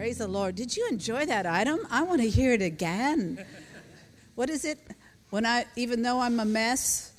Praise 0.00 0.16
the 0.16 0.28
Lord. 0.28 0.54
Did 0.54 0.74
you 0.74 0.88
enjoy 0.90 1.26
that 1.26 1.44
item? 1.44 1.80
I 1.90 2.00
want 2.04 2.22
to 2.22 2.30
hear 2.30 2.54
it 2.54 2.62
again. 2.62 3.44
What 4.34 4.48
is 4.48 4.64
it? 4.64 4.78
When 5.28 5.44
I, 5.44 5.66
even 5.76 6.00
though 6.00 6.20
I'm 6.20 6.40
a 6.40 6.44
mess, 6.46 7.12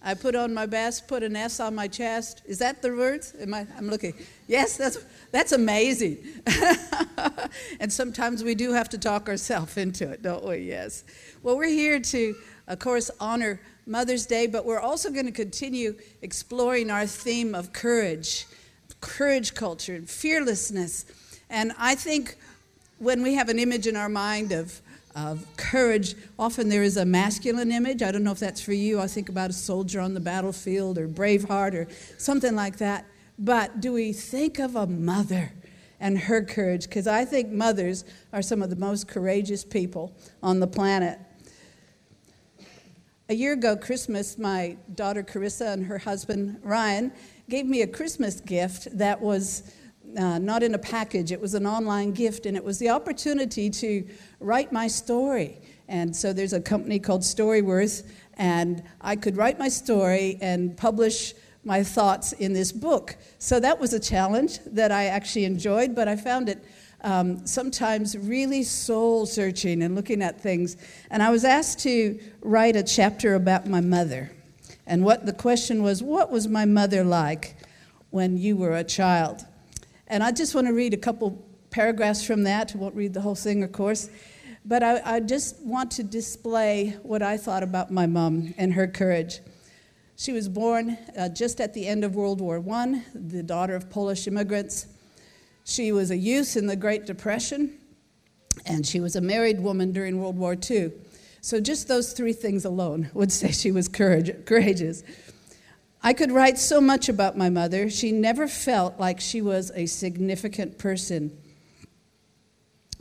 I 0.00 0.14
put 0.14 0.36
on 0.36 0.54
my 0.54 0.66
best, 0.66 1.08
put 1.08 1.24
an 1.24 1.34
S 1.34 1.58
on 1.58 1.74
my 1.74 1.88
chest. 1.88 2.42
Is 2.46 2.60
that 2.60 2.82
the 2.82 2.94
words? 2.94 3.34
Am 3.40 3.52
I, 3.52 3.66
I'm 3.76 3.90
looking. 3.90 4.14
Yes, 4.46 4.76
that's, 4.76 4.98
that's 5.32 5.50
amazing. 5.50 6.18
and 7.80 7.92
sometimes 7.92 8.44
we 8.44 8.54
do 8.54 8.70
have 8.70 8.88
to 8.90 8.98
talk 8.98 9.28
ourselves 9.28 9.76
into 9.76 10.08
it, 10.08 10.22
don't 10.22 10.44
we? 10.44 10.58
Yes. 10.58 11.02
Well, 11.42 11.56
we're 11.56 11.66
here 11.66 11.98
to, 11.98 12.36
of 12.68 12.78
course, 12.78 13.10
honor 13.18 13.60
Mother's 13.86 14.24
Day, 14.24 14.46
but 14.46 14.64
we're 14.64 14.78
also 14.78 15.10
going 15.10 15.26
to 15.26 15.32
continue 15.32 15.96
exploring 16.22 16.92
our 16.92 17.06
theme 17.06 17.56
of 17.56 17.72
courage, 17.72 18.46
courage 19.00 19.52
culture, 19.54 19.96
and 19.96 20.08
fearlessness. 20.08 21.06
And 21.50 21.72
I 21.78 21.96
think 21.96 22.36
when 22.98 23.22
we 23.22 23.34
have 23.34 23.48
an 23.48 23.58
image 23.58 23.88
in 23.88 23.96
our 23.96 24.08
mind 24.08 24.52
of, 24.52 24.80
of 25.16 25.44
courage, 25.56 26.14
often 26.38 26.68
there 26.68 26.84
is 26.84 26.96
a 26.96 27.04
masculine 27.04 27.72
image. 27.72 28.02
I 28.02 28.12
don't 28.12 28.22
know 28.22 28.30
if 28.30 28.38
that's 28.38 28.60
for 28.60 28.72
you. 28.72 29.00
I 29.00 29.08
think 29.08 29.28
about 29.28 29.50
a 29.50 29.52
soldier 29.52 29.98
on 30.00 30.14
the 30.14 30.20
battlefield 30.20 30.96
or 30.96 31.08
Braveheart 31.08 31.74
or 31.74 31.88
something 32.18 32.54
like 32.54 32.78
that. 32.78 33.04
But 33.36 33.80
do 33.80 33.92
we 33.92 34.12
think 34.12 34.60
of 34.60 34.76
a 34.76 34.86
mother 34.86 35.52
and 35.98 36.16
her 36.16 36.42
courage? 36.42 36.84
Because 36.84 37.08
I 37.08 37.24
think 37.24 37.50
mothers 37.50 38.04
are 38.32 38.42
some 38.42 38.62
of 38.62 38.70
the 38.70 38.76
most 38.76 39.08
courageous 39.08 39.64
people 39.64 40.14
on 40.42 40.60
the 40.60 40.68
planet. 40.68 41.18
A 43.28 43.34
year 43.34 43.54
ago, 43.54 43.76
Christmas, 43.76 44.38
my 44.38 44.76
daughter 44.94 45.22
Carissa 45.22 45.72
and 45.72 45.86
her 45.86 45.98
husband 45.98 46.60
Ryan 46.62 47.12
gave 47.48 47.66
me 47.66 47.82
a 47.82 47.86
Christmas 47.86 48.40
gift 48.40 48.86
that 48.96 49.20
was 49.20 49.72
uh, 50.18 50.38
not 50.38 50.62
in 50.62 50.74
a 50.74 50.78
package, 50.78 51.32
it 51.32 51.40
was 51.40 51.54
an 51.54 51.66
online 51.66 52.12
gift, 52.12 52.46
and 52.46 52.56
it 52.56 52.64
was 52.64 52.78
the 52.78 52.90
opportunity 52.90 53.70
to 53.70 54.06
write 54.40 54.72
my 54.72 54.86
story. 54.86 55.58
And 55.88 56.14
so 56.14 56.32
there's 56.32 56.52
a 56.52 56.60
company 56.60 56.98
called 56.98 57.22
Storyworth, 57.22 58.08
and 58.34 58.82
I 59.00 59.16
could 59.16 59.36
write 59.36 59.58
my 59.58 59.68
story 59.68 60.38
and 60.40 60.76
publish 60.76 61.34
my 61.64 61.82
thoughts 61.82 62.32
in 62.32 62.52
this 62.52 62.72
book. 62.72 63.16
So 63.38 63.60
that 63.60 63.78
was 63.78 63.92
a 63.92 64.00
challenge 64.00 64.60
that 64.66 64.92
I 64.92 65.06
actually 65.06 65.44
enjoyed, 65.44 65.94
but 65.94 66.08
I 66.08 66.16
found 66.16 66.48
it 66.48 66.64
um, 67.02 67.46
sometimes 67.46 68.16
really 68.16 68.62
soul 68.62 69.26
searching 69.26 69.82
and 69.82 69.94
looking 69.94 70.22
at 70.22 70.40
things. 70.40 70.76
And 71.10 71.22
I 71.22 71.30
was 71.30 71.44
asked 71.44 71.80
to 71.80 72.18
write 72.40 72.76
a 72.76 72.82
chapter 72.82 73.34
about 73.34 73.66
my 73.66 73.80
mother. 73.80 74.30
And 74.86 75.04
what 75.04 75.26
the 75.26 75.32
question 75.32 75.82
was, 75.82 76.02
what 76.02 76.30
was 76.30 76.48
my 76.48 76.64
mother 76.64 77.04
like 77.04 77.56
when 78.10 78.36
you 78.38 78.56
were 78.56 78.76
a 78.76 78.84
child? 78.84 79.44
And 80.10 80.24
I 80.24 80.32
just 80.32 80.56
want 80.56 80.66
to 80.66 80.72
read 80.72 80.92
a 80.92 80.96
couple 80.96 81.40
paragraphs 81.70 82.24
from 82.26 82.42
that. 82.42 82.74
I 82.74 82.78
won't 82.78 82.96
read 82.96 83.14
the 83.14 83.20
whole 83.20 83.36
thing, 83.36 83.62
of 83.62 83.70
course. 83.70 84.10
But 84.64 84.82
I, 84.82 85.00
I 85.04 85.20
just 85.20 85.62
want 85.62 85.92
to 85.92 86.02
display 86.02 86.96
what 87.04 87.22
I 87.22 87.36
thought 87.36 87.62
about 87.62 87.92
my 87.92 88.06
mom 88.06 88.52
and 88.58 88.74
her 88.74 88.88
courage. 88.88 89.38
She 90.16 90.32
was 90.32 90.48
born 90.48 90.98
uh, 91.16 91.28
just 91.28 91.60
at 91.60 91.74
the 91.74 91.86
end 91.86 92.04
of 92.04 92.16
World 92.16 92.40
War 92.40 92.60
I, 92.72 93.04
the 93.14 93.44
daughter 93.44 93.76
of 93.76 93.88
Polish 93.88 94.26
immigrants. 94.26 94.88
She 95.64 95.92
was 95.92 96.10
a 96.10 96.16
youth 96.16 96.56
in 96.56 96.66
the 96.66 96.76
Great 96.76 97.06
Depression, 97.06 97.78
and 98.66 98.84
she 98.84 98.98
was 98.98 99.14
a 99.14 99.20
married 99.20 99.60
woman 99.60 99.92
during 99.92 100.20
World 100.20 100.36
War 100.36 100.56
II. 100.68 100.90
So, 101.40 101.60
just 101.60 101.86
those 101.86 102.12
three 102.12 102.32
things 102.32 102.64
alone 102.64 103.10
would 103.14 103.30
say 103.40 103.52
she 103.52 103.70
was 103.70 103.86
courage, 103.86 104.44
courageous. 104.44 105.04
I 106.02 106.14
could 106.14 106.32
write 106.32 106.58
so 106.58 106.80
much 106.80 107.10
about 107.10 107.36
my 107.36 107.50
mother. 107.50 107.90
She 107.90 108.10
never 108.10 108.48
felt 108.48 108.98
like 108.98 109.20
she 109.20 109.42
was 109.42 109.70
a 109.74 109.84
significant 109.84 110.78
person. 110.78 111.36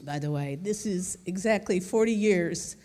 By 0.04 0.20
the 0.20 0.32
way, 0.32 0.58
this 0.62 0.86
is 0.86 1.18
exactly 1.26 1.80
40 1.80 2.12
years 2.12 2.76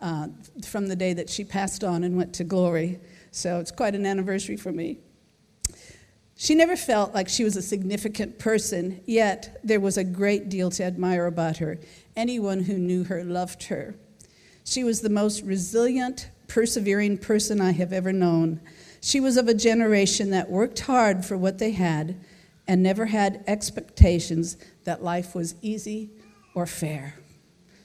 uh, 0.00 0.28
from 0.66 0.88
the 0.88 0.96
day 0.96 1.12
that 1.12 1.30
she 1.30 1.44
passed 1.44 1.84
on 1.84 2.02
and 2.02 2.16
went 2.16 2.34
to 2.34 2.44
glory. 2.44 2.98
So 3.30 3.60
it's 3.60 3.70
quite 3.70 3.94
an 3.94 4.06
anniversary 4.06 4.56
for 4.56 4.72
me. 4.72 4.98
She 6.36 6.54
never 6.56 6.74
felt 6.74 7.14
like 7.14 7.28
she 7.28 7.44
was 7.44 7.56
a 7.56 7.62
significant 7.62 8.38
person, 8.38 9.02
yet 9.06 9.60
there 9.62 9.78
was 9.78 9.98
a 9.98 10.04
great 10.04 10.48
deal 10.48 10.70
to 10.70 10.82
admire 10.82 11.26
about 11.26 11.58
her. 11.58 11.78
Anyone 12.16 12.64
who 12.64 12.78
knew 12.78 13.04
her 13.04 13.22
loved 13.22 13.64
her. 13.64 13.94
She 14.64 14.82
was 14.82 15.00
the 15.00 15.10
most 15.10 15.42
resilient, 15.42 16.30
persevering 16.48 17.18
person 17.18 17.60
I 17.60 17.72
have 17.72 17.92
ever 17.92 18.12
known. 18.12 18.60
She 19.00 19.20
was 19.20 19.36
of 19.36 19.48
a 19.48 19.54
generation 19.54 20.30
that 20.30 20.50
worked 20.50 20.80
hard 20.80 21.24
for 21.24 21.36
what 21.36 21.58
they 21.58 21.70
had 21.72 22.16
and 22.68 22.82
never 22.82 23.06
had 23.06 23.42
expectations 23.46 24.56
that 24.84 25.02
life 25.02 25.34
was 25.34 25.54
easy 25.62 26.10
or 26.54 26.66
fair. 26.66 27.14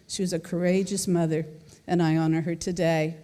She 0.08 0.22
was 0.22 0.34
a 0.34 0.40
courageous 0.40 1.08
mother, 1.08 1.46
and 1.88 2.04
I 2.04 2.18
honor 2.18 2.42
her 2.42 2.56
today. 2.56 3.18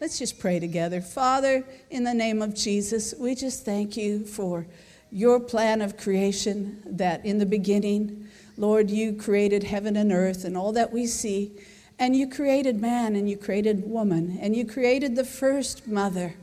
Let's 0.00 0.18
just 0.18 0.38
pray 0.38 0.60
together. 0.60 1.00
Father, 1.00 1.64
in 1.90 2.04
the 2.04 2.12
name 2.12 2.42
of 2.42 2.54
Jesus, 2.54 3.14
we 3.18 3.34
just 3.34 3.64
thank 3.64 3.96
you 3.96 4.26
for 4.26 4.66
your 5.10 5.40
plan 5.40 5.80
of 5.80 5.96
creation 5.96 6.82
that 6.84 7.24
in 7.24 7.38
the 7.38 7.46
beginning, 7.46 8.28
Lord, 8.58 8.90
you 8.90 9.14
created 9.14 9.64
heaven 9.64 9.96
and 9.96 10.12
earth 10.12 10.44
and 10.44 10.56
all 10.56 10.72
that 10.72 10.92
we 10.92 11.06
see. 11.06 11.52
And 11.98 12.14
you 12.14 12.28
created 12.28 12.78
man 12.78 13.16
and 13.16 13.30
you 13.30 13.38
created 13.38 13.88
woman 13.88 14.38
and 14.42 14.54
you 14.54 14.66
created 14.66 15.16
the 15.16 15.24
first 15.24 15.86
mother. 15.86 16.34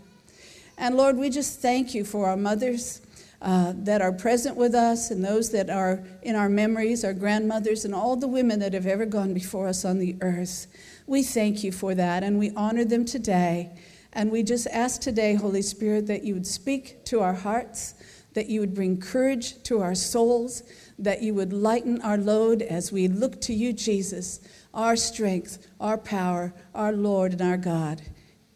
And 0.78 0.95
Lord, 0.95 1.17
we 1.17 1.29
just 1.29 1.61
thank 1.61 1.94
you 1.94 2.03
for 2.03 2.28
our 2.28 2.38
mothers 2.38 3.01
uh, 3.41 3.73
that 3.75 4.01
are 4.01 4.13
present 4.13 4.56
with 4.56 4.73
us 4.73 5.11
and 5.11 5.23
those 5.23 5.51
that 5.51 5.69
are 5.69 6.03
in 6.22 6.35
our 6.35 6.50
memories, 6.50 7.03
our 7.03 7.13
grandmothers, 7.13 7.84
and 7.85 7.94
all 7.94 8.16
the 8.16 8.28
women 8.28 8.59
that 8.59 8.73
have 8.73 8.88
ever 8.88 9.06
gone 9.06 9.34
before 9.34 9.67
us 9.67 9.84
on 9.84 10.00
the 10.00 10.16
earth. 10.22 10.67
We 11.07 11.23
thank 11.23 11.63
you 11.63 11.72
for 11.72 11.94
that 11.94 12.23
and 12.23 12.39
we 12.39 12.51
honor 12.56 12.85
them 12.85 13.03
today. 13.06 13.72
And 14.13 14.31
we 14.31 14.44
just 14.44 14.67
ask 14.67 15.01
today, 15.01 15.34
Holy 15.34 15.61
Spirit, 15.61 16.07
that 16.07 16.23
you 16.23 16.35
would 16.35 16.47
speak 16.47 17.03
to 17.05 17.19
our 17.19 17.34
hearts, 17.34 17.95
that 18.34 18.47
you 18.47 18.61
would 18.61 18.73
bring 18.73 19.00
courage 19.01 19.61
to 19.63 19.81
our 19.81 19.95
souls, 19.95 20.63
that 20.97 21.22
you 21.22 21.34
would 21.34 21.51
lighten 21.51 22.01
our 22.01 22.17
load 22.17 22.61
as 22.61 22.91
we 22.91 23.07
look 23.07 23.41
to 23.41 23.53
you, 23.53 23.73
Jesus, 23.73 24.40
our 24.73 24.95
strength, 24.95 25.67
our 25.79 25.97
power, 25.97 26.53
our 26.73 26.94
Lord, 26.94 27.34
and 27.34 27.41
our 27.41 27.57
God. 27.57 28.01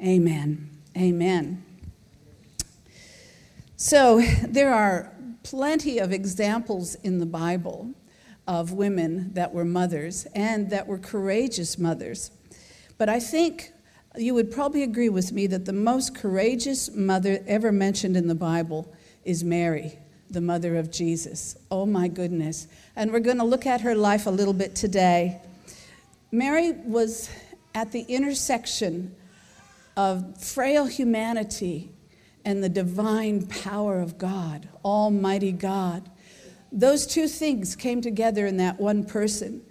Amen. 0.01 0.69
Amen. 0.95 1.66
So 3.79 4.23
there 4.47 4.73
are 4.73 5.13
plenty 5.43 5.99
of 5.99 6.11
examples 6.11 6.95
in 6.95 7.19
the 7.19 7.27
Bible 7.27 7.93
of 8.47 8.71
women 8.71 9.33
that 9.33 9.53
were 9.53 9.65
mothers 9.65 10.25
and 10.33 10.71
that 10.71 10.87
were 10.87 10.97
courageous 10.97 11.77
mothers. 11.77 12.31
But 12.97 13.07
I 13.07 13.19
think 13.19 13.71
you 14.15 14.33
would 14.33 14.49
probably 14.49 14.81
agree 14.81 15.09
with 15.09 15.31
me 15.31 15.45
that 15.45 15.65
the 15.65 15.73
most 15.73 16.15
courageous 16.15 16.89
mother 16.95 17.43
ever 17.45 17.71
mentioned 17.71 18.17
in 18.17 18.27
the 18.27 18.33
Bible 18.33 18.91
is 19.25 19.43
Mary, 19.43 19.99
the 20.31 20.41
mother 20.41 20.75
of 20.75 20.89
Jesus. 20.89 21.55
Oh 21.69 21.85
my 21.85 22.07
goodness. 22.07 22.67
And 22.95 23.13
we're 23.13 23.19
going 23.19 23.37
to 23.37 23.43
look 23.43 23.67
at 23.67 23.81
her 23.81 23.93
life 23.93 24.25
a 24.25 24.31
little 24.31 24.53
bit 24.53 24.73
today. 24.73 25.39
Mary 26.31 26.71
was 26.71 27.29
at 27.75 27.91
the 27.91 28.01
intersection 28.09 29.15
of 29.95 30.43
frail 30.43 30.87
humanity 30.87 31.91
and 32.47 32.63
the 32.63 32.69
divine 32.69 33.45
power 33.45 33.99
of 33.99 34.17
God, 34.17 34.69
Almighty 34.85 35.51
God. 35.51 36.09
Those 36.71 37.05
two 37.05 37.27
things 37.27 37.75
came 37.75 37.99
together 37.99 38.47
in 38.47 38.55
that 38.55 38.79
one 38.79 39.03
person. 39.03 39.61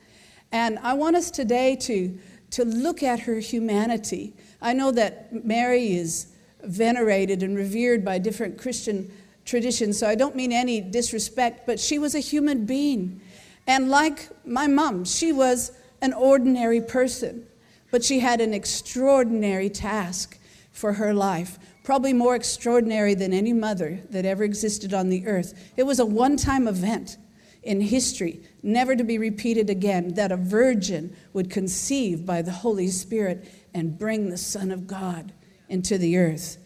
And 0.52 0.78
I 0.80 0.92
want 0.92 1.16
us 1.16 1.30
today 1.30 1.76
to, 1.76 2.18
to 2.50 2.66
look 2.66 3.02
at 3.02 3.20
her 3.20 3.36
humanity. 3.36 4.34
I 4.60 4.74
know 4.74 4.90
that 4.90 5.42
Mary 5.42 5.96
is 5.96 6.26
venerated 6.64 7.42
and 7.42 7.56
revered 7.56 8.04
by 8.04 8.18
different 8.18 8.58
Christian 8.58 9.10
traditions, 9.46 9.98
so 9.98 10.06
I 10.06 10.14
don't 10.14 10.36
mean 10.36 10.52
any 10.52 10.82
disrespect, 10.82 11.66
but 11.66 11.80
she 11.80 11.98
was 11.98 12.14
a 12.14 12.20
human 12.20 12.66
being. 12.66 13.22
And 13.66 13.88
like 13.88 14.28
my 14.46 14.66
mom, 14.66 15.06
she 15.06 15.32
was 15.32 15.72
an 16.02 16.12
ordinary 16.12 16.82
person, 16.82 17.46
but 17.90 18.04
she 18.04 18.20
had 18.20 18.42
an 18.42 18.52
extraordinary 18.52 19.70
task 19.70 20.38
for 20.72 20.92
her 20.92 21.14
life 21.14 21.58
probably 21.86 22.12
more 22.12 22.34
extraordinary 22.34 23.14
than 23.14 23.32
any 23.32 23.52
mother 23.52 24.00
that 24.10 24.26
ever 24.26 24.42
existed 24.42 24.92
on 24.92 25.08
the 25.08 25.24
earth. 25.24 25.72
It 25.76 25.84
was 25.84 26.00
a 26.00 26.04
one 26.04 26.36
time 26.36 26.66
event 26.66 27.16
in 27.62 27.80
history, 27.80 28.40
never 28.60 28.96
to 28.96 29.04
be 29.04 29.18
repeated 29.18 29.70
again, 29.70 30.14
that 30.14 30.32
a 30.32 30.36
virgin 30.36 31.16
would 31.32 31.48
conceive 31.48 32.26
by 32.26 32.42
the 32.42 32.50
Holy 32.50 32.88
Spirit 32.88 33.48
and 33.72 33.96
bring 33.96 34.30
the 34.30 34.36
Son 34.36 34.72
of 34.72 34.88
God 34.88 35.32
into 35.68 35.96
the 35.96 36.18
earth. 36.18 36.58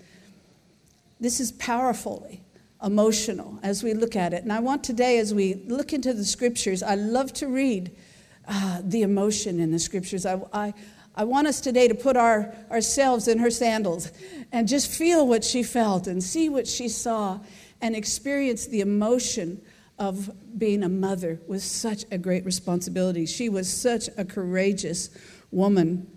This 1.20 1.38
is 1.38 1.52
powerfully 1.52 2.42
emotional 2.82 3.58
as 3.62 3.82
we 3.82 3.92
look 3.92 4.16
at 4.16 4.32
it. 4.32 4.42
And 4.42 4.52
I 4.52 4.60
want 4.60 4.82
today, 4.82 5.18
as 5.18 5.34
we 5.34 5.54
look 5.66 5.92
into 5.92 6.14
the 6.14 6.24
scriptures, 6.24 6.82
I 6.82 6.94
love 6.94 7.34
to 7.34 7.46
read 7.46 7.94
uh, 8.48 8.80
the 8.82 9.02
emotion 9.02 9.60
in 9.60 9.70
the 9.70 9.78
scriptures. 9.78 10.24
I, 10.24 10.40
I, 10.54 10.72
I 11.20 11.24
want 11.24 11.46
us 11.48 11.60
today 11.60 11.86
to 11.86 11.94
put 11.94 12.16
our, 12.16 12.50
ourselves 12.70 13.28
in 13.28 13.40
her 13.40 13.50
sandals 13.50 14.10
and 14.52 14.66
just 14.66 14.90
feel 14.90 15.28
what 15.28 15.44
she 15.44 15.62
felt 15.62 16.06
and 16.06 16.24
see 16.24 16.48
what 16.48 16.66
she 16.66 16.88
saw 16.88 17.40
and 17.82 17.94
experience 17.94 18.64
the 18.64 18.80
emotion 18.80 19.60
of 19.98 20.30
being 20.58 20.82
a 20.82 20.88
mother 20.88 21.38
with 21.46 21.62
such 21.62 22.06
a 22.10 22.16
great 22.16 22.46
responsibility. 22.46 23.26
She 23.26 23.50
was 23.50 23.70
such 23.70 24.08
a 24.16 24.24
courageous 24.24 25.10
woman. 25.50 26.10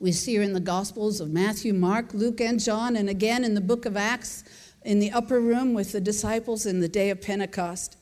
We 0.00 0.10
see 0.10 0.34
her 0.34 0.42
in 0.42 0.52
the 0.52 0.58
Gospels 0.58 1.20
of 1.20 1.30
Matthew, 1.30 1.72
Mark, 1.72 2.12
Luke, 2.12 2.40
and 2.40 2.58
John, 2.58 2.96
and 2.96 3.08
again 3.08 3.44
in 3.44 3.54
the 3.54 3.60
book 3.60 3.86
of 3.86 3.96
Acts 3.96 4.42
in 4.84 4.98
the 4.98 5.12
upper 5.12 5.38
room 5.38 5.74
with 5.74 5.92
the 5.92 6.00
disciples 6.00 6.66
in 6.66 6.80
the 6.80 6.88
day 6.88 7.10
of 7.10 7.22
Pentecost. 7.22 7.96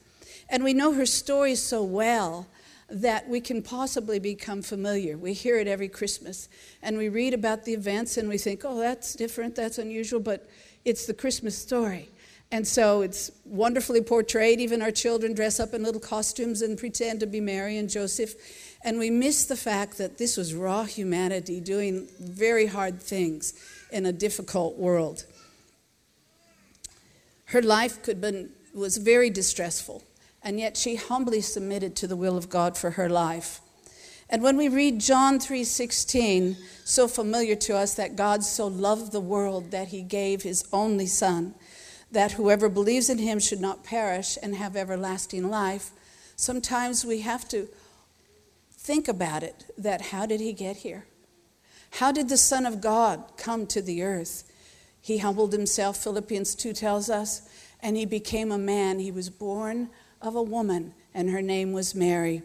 And 0.49 0.63
we 0.63 0.73
know 0.73 0.93
her 0.93 1.05
story 1.05 1.53
so 1.53 1.83
well 1.83 2.47
that 2.91 3.27
we 3.29 3.39
can 3.39 3.61
possibly 3.61 4.19
become 4.19 4.61
familiar. 4.61 5.17
We 5.17 5.33
hear 5.33 5.57
it 5.57 5.67
every 5.67 5.87
Christmas 5.87 6.49
and 6.81 6.97
we 6.97 7.09
read 7.09 7.33
about 7.33 7.65
the 7.65 7.73
events 7.73 8.17
and 8.17 8.27
we 8.27 8.37
think, 8.37 8.61
oh, 8.65 8.79
that's 8.79 9.13
different, 9.13 9.55
that's 9.55 9.77
unusual, 9.77 10.19
but 10.19 10.47
it's 10.83 11.05
the 11.05 11.13
Christmas 11.13 11.57
story. 11.57 12.09
And 12.51 12.67
so 12.67 13.01
it's 13.01 13.31
wonderfully 13.45 14.01
portrayed. 14.01 14.59
Even 14.59 14.81
our 14.81 14.91
children 14.91 15.33
dress 15.33 15.59
up 15.59 15.73
in 15.73 15.83
little 15.83 16.01
costumes 16.01 16.61
and 16.61 16.77
pretend 16.77 17.21
to 17.21 17.25
be 17.25 17.39
Mary 17.39 17.77
and 17.77 17.89
Joseph. 17.89 18.35
And 18.83 18.99
we 18.99 19.09
miss 19.09 19.45
the 19.45 19.55
fact 19.55 19.97
that 19.99 20.17
this 20.17 20.35
was 20.35 20.53
raw 20.53 20.83
humanity 20.83 21.61
doing 21.61 22.09
very 22.19 22.65
hard 22.65 23.01
things 23.01 23.53
in 23.91 24.05
a 24.05 24.11
difficult 24.11 24.77
world. 24.77 25.25
Her 27.45 27.61
life 27.61 28.03
could 28.03 28.19
been, 28.19 28.49
was 28.73 28.97
very 28.97 29.29
distressful, 29.29 30.03
and 30.43 30.59
yet 30.59 30.77
she 30.77 30.95
humbly 30.95 31.41
submitted 31.41 31.95
to 31.95 32.07
the 32.07 32.15
will 32.15 32.37
of 32.37 32.49
God 32.49 32.77
for 32.77 32.91
her 32.91 33.09
life. 33.09 33.61
And 34.29 34.41
when 34.41 34.55
we 34.55 34.69
read 34.69 34.99
John 34.99 35.39
3:16, 35.39 36.57
so 36.85 37.07
familiar 37.07 37.55
to 37.57 37.75
us 37.75 37.93
that 37.95 38.15
God 38.15 38.43
so 38.43 38.65
loved 38.67 39.11
the 39.11 39.19
world 39.19 39.71
that 39.71 39.89
he 39.89 40.01
gave 40.01 40.43
his 40.43 40.63
only 40.71 41.05
son, 41.05 41.53
that 42.11 42.33
whoever 42.33 42.69
believes 42.69 43.09
in 43.09 43.17
him 43.17 43.39
should 43.39 43.59
not 43.59 43.83
perish 43.83 44.37
and 44.41 44.55
have 44.55 44.77
everlasting 44.77 45.49
life, 45.49 45.91
sometimes 46.37 47.05
we 47.05 47.21
have 47.21 47.47
to 47.49 47.67
think 48.71 49.07
about 49.07 49.43
it 49.43 49.65
that 49.77 50.01
how 50.01 50.25
did 50.25 50.39
he 50.39 50.53
get 50.53 50.77
here? 50.77 51.05
How 51.91 52.11
did 52.11 52.29
the 52.29 52.37
son 52.37 52.65
of 52.65 52.79
God 52.79 53.23
come 53.35 53.67
to 53.67 53.81
the 53.81 54.01
earth? 54.01 54.49
He 55.01 55.17
humbled 55.17 55.51
himself, 55.51 55.97
Philippians 55.97 56.55
2 56.55 56.73
tells 56.73 57.09
us, 57.09 57.41
and 57.81 57.97
he 57.97 58.05
became 58.05 58.51
a 58.51 58.57
man. 58.57 58.99
He 58.99 59.11
was 59.11 59.29
born 59.29 59.89
of 60.21 60.35
a 60.35 60.41
woman, 60.41 60.93
and 61.13 61.29
her 61.29 61.41
name 61.41 61.73
was 61.73 61.95
Mary. 61.95 62.43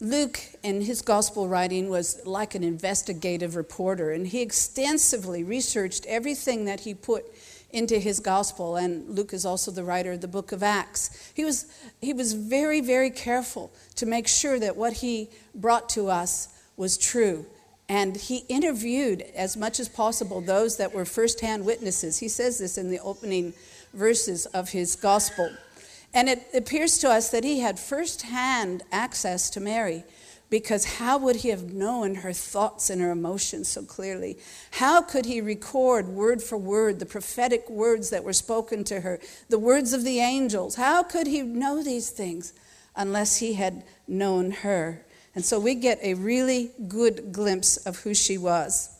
Luke, 0.00 0.40
in 0.62 0.82
his 0.82 1.00
gospel 1.00 1.48
writing, 1.48 1.88
was 1.88 2.20
like 2.26 2.54
an 2.54 2.62
investigative 2.62 3.56
reporter, 3.56 4.10
and 4.10 4.26
he 4.26 4.42
extensively 4.42 5.42
researched 5.42 6.04
everything 6.06 6.66
that 6.66 6.80
he 6.80 6.92
put 6.92 7.24
into 7.70 7.98
his 7.98 8.20
gospel. 8.20 8.76
And 8.76 9.08
Luke 9.08 9.32
is 9.32 9.44
also 9.46 9.70
the 9.70 9.84
writer 9.84 10.12
of 10.12 10.20
the 10.20 10.28
book 10.28 10.52
of 10.52 10.62
Acts. 10.62 11.32
He 11.34 11.44
was, 11.44 11.66
he 12.00 12.12
was 12.12 12.34
very, 12.34 12.80
very 12.80 13.10
careful 13.10 13.72
to 13.96 14.06
make 14.06 14.28
sure 14.28 14.58
that 14.58 14.76
what 14.76 14.94
he 14.94 15.30
brought 15.54 15.88
to 15.90 16.08
us 16.08 16.48
was 16.76 16.96
true. 16.98 17.46
And 17.88 18.16
he 18.16 18.38
interviewed 18.48 19.22
as 19.34 19.56
much 19.56 19.78
as 19.78 19.88
possible 19.88 20.40
those 20.40 20.76
that 20.76 20.92
were 20.92 21.04
firsthand 21.04 21.64
witnesses. 21.64 22.18
He 22.18 22.28
says 22.28 22.58
this 22.58 22.76
in 22.76 22.90
the 22.90 22.98
opening 23.00 23.54
verses 23.96 24.46
of 24.46 24.70
his 24.70 24.94
gospel. 24.94 25.50
And 26.14 26.28
it 26.28 26.46
appears 26.54 26.98
to 26.98 27.10
us 27.10 27.30
that 27.30 27.44
he 27.44 27.60
had 27.60 27.78
firsthand 27.78 28.82
access 28.92 29.50
to 29.50 29.60
Mary 29.60 30.04
because 30.48 30.84
how 30.84 31.18
would 31.18 31.36
he 31.36 31.48
have 31.48 31.72
known 31.72 32.16
her 32.16 32.32
thoughts 32.32 32.88
and 32.88 33.00
her 33.00 33.10
emotions 33.10 33.68
so 33.68 33.82
clearly? 33.82 34.38
How 34.72 35.02
could 35.02 35.26
he 35.26 35.40
record 35.40 36.08
word 36.08 36.40
for 36.40 36.56
word 36.56 37.00
the 37.00 37.06
prophetic 37.06 37.68
words 37.68 38.10
that 38.10 38.22
were 38.22 38.32
spoken 38.32 38.84
to 38.84 39.00
her, 39.00 39.18
the 39.48 39.58
words 39.58 39.92
of 39.92 40.04
the 40.04 40.20
angels? 40.20 40.76
How 40.76 41.02
could 41.02 41.26
he 41.26 41.42
know 41.42 41.82
these 41.82 42.10
things 42.10 42.52
unless 42.94 43.38
he 43.38 43.54
had 43.54 43.82
known 44.06 44.52
her? 44.52 45.04
And 45.34 45.44
so 45.44 45.58
we 45.58 45.74
get 45.74 45.98
a 46.02 46.14
really 46.14 46.70
good 46.86 47.32
glimpse 47.32 47.76
of 47.78 47.98
who 47.98 48.14
she 48.14 48.38
was. 48.38 48.95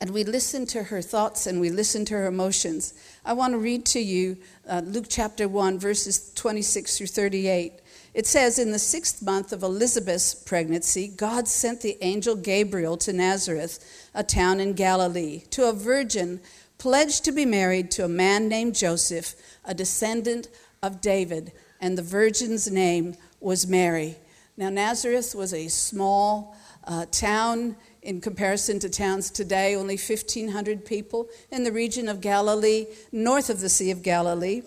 And 0.00 0.10
we 0.10 0.24
listen 0.24 0.66
to 0.66 0.84
her 0.84 1.00
thoughts 1.00 1.46
and 1.46 1.60
we 1.60 1.70
listen 1.70 2.04
to 2.06 2.14
her 2.14 2.26
emotions. 2.26 2.94
I 3.24 3.32
want 3.32 3.52
to 3.52 3.58
read 3.58 3.86
to 3.86 4.00
you 4.00 4.36
uh, 4.68 4.82
Luke 4.84 5.06
chapter 5.08 5.48
1, 5.48 5.78
verses 5.78 6.32
26 6.34 6.98
through 6.98 7.06
38. 7.06 7.80
It 8.12 8.26
says, 8.26 8.58
In 8.58 8.70
the 8.70 8.78
sixth 8.78 9.22
month 9.22 9.52
of 9.52 9.62
Elizabeth's 9.62 10.34
pregnancy, 10.34 11.08
God 11.08 11.48
sent 11.48 11.80
the 11.80 11.96
angel 12.00 12.36
Gabriel 12.36 12.96
to 12.98 13.12
Nazareth, 13.12 14.10
a 14.14 14.22
town 14.22 14.60
in 14.60 14.74
Galilee, 14.74 15.42
to 15.50 15.68
a 15.68 15.72
virgin 15.72 16.40
pledged 16.78 17.24
to 17.24 17.32
be 17.32 17.46
married 17.46 17.90
to 17.92 18.04
a 18.04 18.08
man 18.08 18.48
named 18.48 18.74
Joseph, 18.74 19.34
a 19.64 19.74
descendant 19.74 20.48
of 20.82 21.00
David, 21.00 21.52
and 21.80 21.96
the 21.96 22.02
virgin's 22.02 22.70
name 22.70 23.14
was 23.40 23.66
Mary. 23.66 24.16
Now, 24.56 24.70
Nazareth 24.70 25.34
was 25.34 25.52
a 25.52 25.68
small 25.68 26.56
uh, 26.86 27.06
town 27.10 27.76
in 28.04 28.20
comparison 28.20 28.78
to 28.80 28.88
towns 28.88 29.30
today, 29.30 29.74
only 29.74 29.96
1,500 29.96 30.84
people 30.84 31.28
in 31.50 31.64
the 31.64 31.72
region 31.72 32.08
of 32.08 32.20
Galilee, 32.20 32.86
north 33.10 33.50
of 33.50 33.60
the 33.60 33.68
Sea 33.68 33.90
of 33.90 34.02
Galilee. 34.02 34.62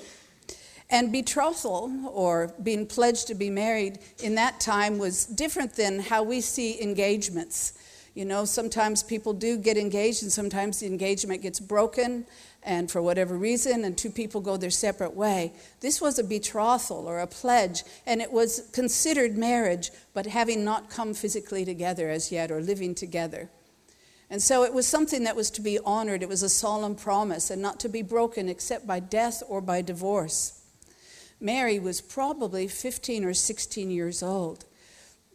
And 0.89 1.11
betrothal, 1.11 1.91
or 2.07 2.53
being 2.63 2.87
pledged 2.87 3.27
to 3.27 3.35
be 3.35 3.49
married 3.49 3.99
in 4.23 4.35
that 4.35 4.59
time, 4.59 4.97
was 4.97 5.25
different 5.25 5.75
than 5.75 5.99
how 5.99 6.23
we 6.23 6.41
see 6.41 6.81
engagements. 6.81 7.73
You 8.17 8.25
know, 8.25 8.45
sometimes 8.45 9.03
people 9.03 9.31
do 9.31 9.59
get 9.59 9.77
engaged, 9.77 10.23
and 10.23 10.31
sometimes 10.31 10.79
the 10.79 10.87
engagement 10.87 11.43
gets 11.43 11.59
broken, 11.59 12.25
and 12.63 12.89
for 12.89 12.99
whatever 12.99 13.37
reason, 13.37 13.85
and 13.85 13.95
two 13.95 14.09
people 14.09 14.41
go 14.41 14.57
their 14.57 14.71
separate 14.71 15.13
way. 15.13 15.53
This 15.81 16.01
was 16.01 16.17
a 16.17 16.23
betrothal 16.23 17.07
or 17.07 17.19
a 17.19 17.27
pledge, 17.27 17.83
and 18.07 18.19
it 18.19 18.31
was 18.31 18.71
considered 18.73 19.37
marriage, 19.37 19.91
but 20.15 20.25
having 20.25 20.65
not 20.65 20.89
come 20.89 21.13
physically 21.13 21.63
together 21.63 22.09
as 22.09 22.31
yet 22.31 22.49
or 22.49 22.59
living 22.59 22.95
together. 22.95 23.51
And 24.31 24.41
so 24.41 24.63
it 24.63 24.73
was 24.73 24.87
something 24.87 25.23
that 25.25 25.35
was 25.35 25.51
to 25.51 25.61
be 25.61 25.77
honored. 25.85 26.23
It 26.23 26.29
was 26.29 26.41
a 26.41 26.49
solemn 26.49 26.95
promise 26.95 27.51
and 27.51 27.61
not 27.61 27.79
to 27.81 27.87
be 27.87 28.01
broken 28.01 28.49
except 28.49 28.87
by 28.87 28.99
death 28.99 29.43
or 29.47 29.61
by 29.61 29.83
divorce. 29.83 30.59
Mary 31.39 31.77
was 31.77 32.01
probably 32.01 32.67
15 32.67 33.23
or 33.23 33.35
16 33.35 33.91
years 33.91 34.23
old. 34.23 34.65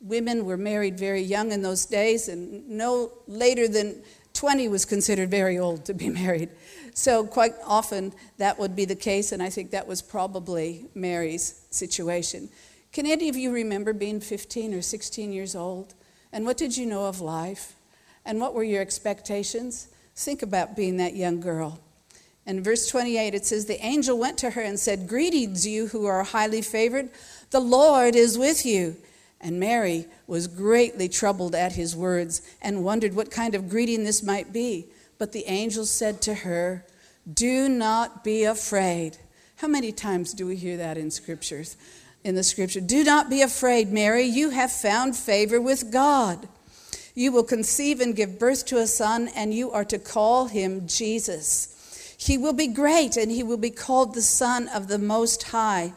Women 0.02 0.44
were 0.44 0.56
married 0.56 0.98
very 0.98 1.22
young 1.22 1.52
in 1.52 1.62
those 1.62 1.86
days, 1.86 2.28
and 2.28 2.68
no 2.68 3.12
later 3.26 3.68
than 3.68 4.02
20 4.34 4.68
was 4.68 4.84
considered 4.84 5.30
very 5.30 5.58
old 5.58 5.84
to 5.86 5.94
be 5.94 6.08
married. 6.22 6.50
So, 6.94 7.24
quite 7.24 7.54
often, 7.64 8.12
that 8.38 8.58
would 8.58 8.76
be 8.76 8.84
the 8.84 8.96
case, 8.96 9.32
and 9.32 9.42
I 9.42 9.48
think 9.48 9.70
that 9.70 9.86
was 9.86 10.02
probably 10.02 10.86
Mary's 10.94 11.64
situation. 11.70 12.50
Can 12.92 13.06
any 13.06 13.30
of 13.30 13.36
you 13.36 13.50
remember 13.50 13.94
being 13.94 14.20
15 14.20 14.74
or 14.74 14.82
16 14.82 15.32
years 15.32 15.56
old? 15.56 15.94
And 16.32 16.44
what 16.44 16.58
did 16.58 16.76
you 16.76 16.84
know 16.84 17.06
of 17.06 17.20
life? 17.20 17.74
And 18.24 18.40
what 18.40 18.54
were 18.54 18.64
your 18.64 18.82
expectations? 18.82 19.88
Think 20.14 20.42
about 20.42 20.76
being 20.76 20.98
that 20.98 21.16
young 21.16 21.40
girl. 21.40 21.80
In 22.46 22.62
verse 22.62 22.88
28, 22.88 23.34
it 23.34 23.46
says, 23.46 23.66
The 23.66 23.84
angel 23.84 24.18
went 24.18 24.36
to 24.38 24.50
her 24.50 24.60
and 24.60 24.78
said, 24.78 25.08
Greetings, 25.08 25.66
you 25.66 25.88
who 25.88 26.06
are 26.06 26.22
highly 26.22 26.60
favored. 26.60 27.08
The 27.50 27.60
Lord 27.60 28.14
is 28.14 28.36
with 28.36 28.66
you. 28.66 28.96
And 29.42 29.58
Mary 29.58 30.06
was 30.26 30.46
greatly 30.46 31.08
troubled 31.08 31.54
at 31.54 31.72
his 31.72 31.96
words 31.96 32.42
and 32.62 32.84
wondered 32.84 33.14
what 33.14 33.30
kind 33.30 33.54
of 33.54 33.68
greeting 33.68 34.04
this 34.04 34.22
might 34.22 34.52
be. 34.52 34.86
But 35.18 35.32
the 35.32 35.44
angel 35.46 35.84
said 35.84 36.22
to 36.22 36.34
her, 36.34 36.86
Do 37.32 37.68
not 37.68 38.22
be 38.22 38.44
afraid. 38.44 39.18
How 39.56 39.68
many 39.68 39.92
times 39.92 40.32
do 40.32 40.46
we 40.46 40.56
hear 40.56 40.76
that 40.76 40.96
in 40.96 41.10
scriptures? 41.10 41.76
In 42.24 42.36
the 42.36 42.44
scripture, 42.44 42.80
do 42.80 43.02
not 43.02 43.28
be 43.28 43.42
afraid, 43.42 43.92
Mary. 43.92 44.22
You 44.22 44.50
have 44.50 44.70
found 44.70 45.16
favor 45.16 45.60
with 45.60 45.92
God. 45.92 46.48
You 47.14 47.32
will 47.32 47.42
conceive 47.42 48.00
and 48.00 48.16
give 48.16 48.38
birth 48.38 48.64
to 48.66 48.78
a 48.78 48.86
son, 48.86 49.28
and 49.34 49.52
you 49.52 49.70
are 49.72 49.84
to 49.84 49.98
call 49.98 50.46
him 50.46 50.86
Jesus. 50.86 52.16
He 52.16 52.38
will 52.38 52.52
be 52.52 52.68
great, 52.68 53.16
and 53.16 53.30
he 53.30 53.42
will 53.42 53.56
be 53.56 53.70
called 53.70 54.14
the 54.14 54.22
Son 54.22 54.68
of 54.68 54.86
the 54.86 54.98
Most 54.98 55.42
High. 55.44 55.92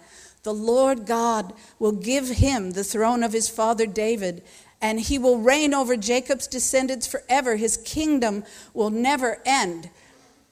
The 0.45 0.53
Lord 0.53 1.07
God 1.07 1.53
will 1.79 1.91
give 1.91 2.29
him 2.29 2.71
the 2.71 2.83
throne 2.83 3.23
of 3.23 3.33
his 3.33 3.49
father 3.49 3.87
David 3.87 4.43
and 4.79 4.99
he 4.99 5.17
will 5.17 5.39
reign 5.39 5.73
over 5.73 5.97
Jacob's 5.97 6.45
descendants 6.45 7.07
forever. 7.07 7.55
His 7.55 7.77
kingdom 7.77 8.43
will 8.71 8.91
never 8.91 9.41
end. 9.43 9.89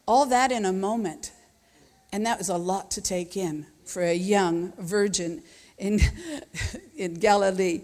All 0.07 0.25
that 0.25 0.51
in 0.51 0.65
a 0.65 0.73
moment. 0.73 1.31
And 2.11 2.25
that 2.25 2.39
was 2.39 2.49
a 2.49 2.57
lot 2.57 2.89
to 2.91 3.01
take 3.01 3.37
in 3.37 3.67
for 3.85 4.01
a 4.01 4.15
young 4.15 4.73
virgin 4.79 5.43
in, 5.77 5.99
in 6.97 7.13
Galilee. 7.13 7.81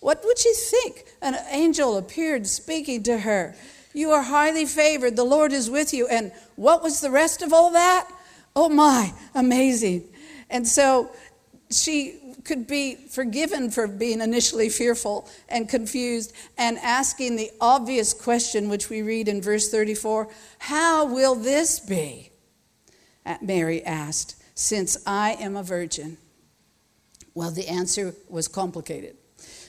What 0.00 0.22
would 0.24 0.38
she 0.38 0.52
think? 0.52 1.06
An 1.22 1.34
angel 1.50 1.96
appeared 1.96 2.46
speaking 2.46 3.02
to 3.04 3.20
her. 3.20 3.56
You 3.94 4.10
are 4.10 4.22
highly 4.22 4.66
favored. 4.66 5.16
The 5.16 5.24
Lord 5.24 5.54
is 5.54 5.70
with 5.70 5.94
you. 5.94 6.08
And 6.08 6.30
what 6.56 6.82
was 6.82 7.00
the 7.00 7.10
rest 7.10 7.40
of 7.40 7.54
all 7.54 7.70
that? 7.70 8.06
Oh 8.54 8.68
my, 8.68 9.14
amazing. 9.34 10.04
And 10.50 10.66
so 10.66 11.10
she 11.70 12.18
could 12.44 12.66
be 12.66 12.94
forgiven 12.94 13.70
for 13.70 13.86
being 13.86 14.20
initially 14.20 14.68
fearful 14.68 15.28
and 15.48 15.68
confused 15.68 16.32
and 16.56 16.78
asking 16.78 17.36
the 17.36 17.50
obvious 17.60 18.14
question, 18.14 18.68
which 18.68 18.88
we 18.88 19.02
read 19.02 19.28
in 19.28 19.42
verse 19.42 19.70
34 19.70 20.28
How 20.58 21.04
will 21.04 21.34
this 21.34 21.78
be? 21.80 22.30
Uh, 23.26 23.36
Mary 23.42 23.84
asked, 23.84 24.42
since 24.54 24.96
I 25.06 25.32
am 25.34 25.56
a 25.56 25.62
virgin? 25.62 26.16
Well, 27.34 27.50
the 27.50 27.68
answer 27.68 28.14
was 28.28 28.48
complicated. 28.48 29.16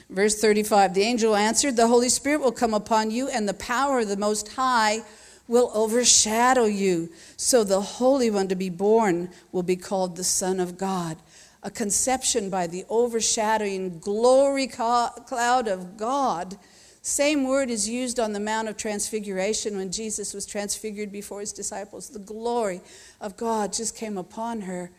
Verse 0.08 0.40
35 0.40 0.94
The 0.94 1.02
angel 1.02 1.36
answered, 1.36 1.76
The 1.76 1.86
Holy 1.86 2.08
Spirit 2.08 2.40
will 2.40 2.52
come 2.52 2.74
upon 2.74 3.10
you, 3.10 3.28
and 3.28 3.48
the 3.48 3.54
power 3.54 4.00
of 4.00 4.08
the 4.08 4.16
Most 4.16 4.48
High 4.54 5.02
will 5.46 5.70
overshadow 5.74 6.64
you. 6.64 7.10
So 7.36 7.62
the 7.62 7.80
Holy 7.80 8.30
One 8.30 8.48
to 8.48 8.54
be 8.54 8.70
born 8.70 9.30
will 9.52 9.62
be 9.62 9.76
called 9.76 10.16
the 10.16 10.24
Son 10.24 10.60
of 10.60 10.78
God. 10.78 11.16
A 11.62 11.70
conception 11.70 12.48
by 12.48 12.66
the 12.66 12.84
overshadowing 12.88 13.98
glory 13.98 14.66
cloud 14.66 15.68
of 15.68 15.96
God. 15.96 16.56
Same 17.02 17.44
word 17.44 17.70
is 17.70 17.88
used 17.88 18.20
on 18.20 18.32
the 18.32 18.40
Mount 18.40 18.68
of 18.68 18.76
Transfiguration 18.76 19.76
when 19.76 19.92
Jesus 19.92 20.34
was 20.34 20.46
transfigured 20.46 21.10
before 21.10 21.40
his 21.40 21.52
disciples. 21.52 22.10
The 22.10 22.18
glory 22.18 22.80
of 23.20 23.36
God 23.36 23.72
just 23.72 23.96
came 23.96 24.18
upon 24.18 24.62
her, 24.62 24.90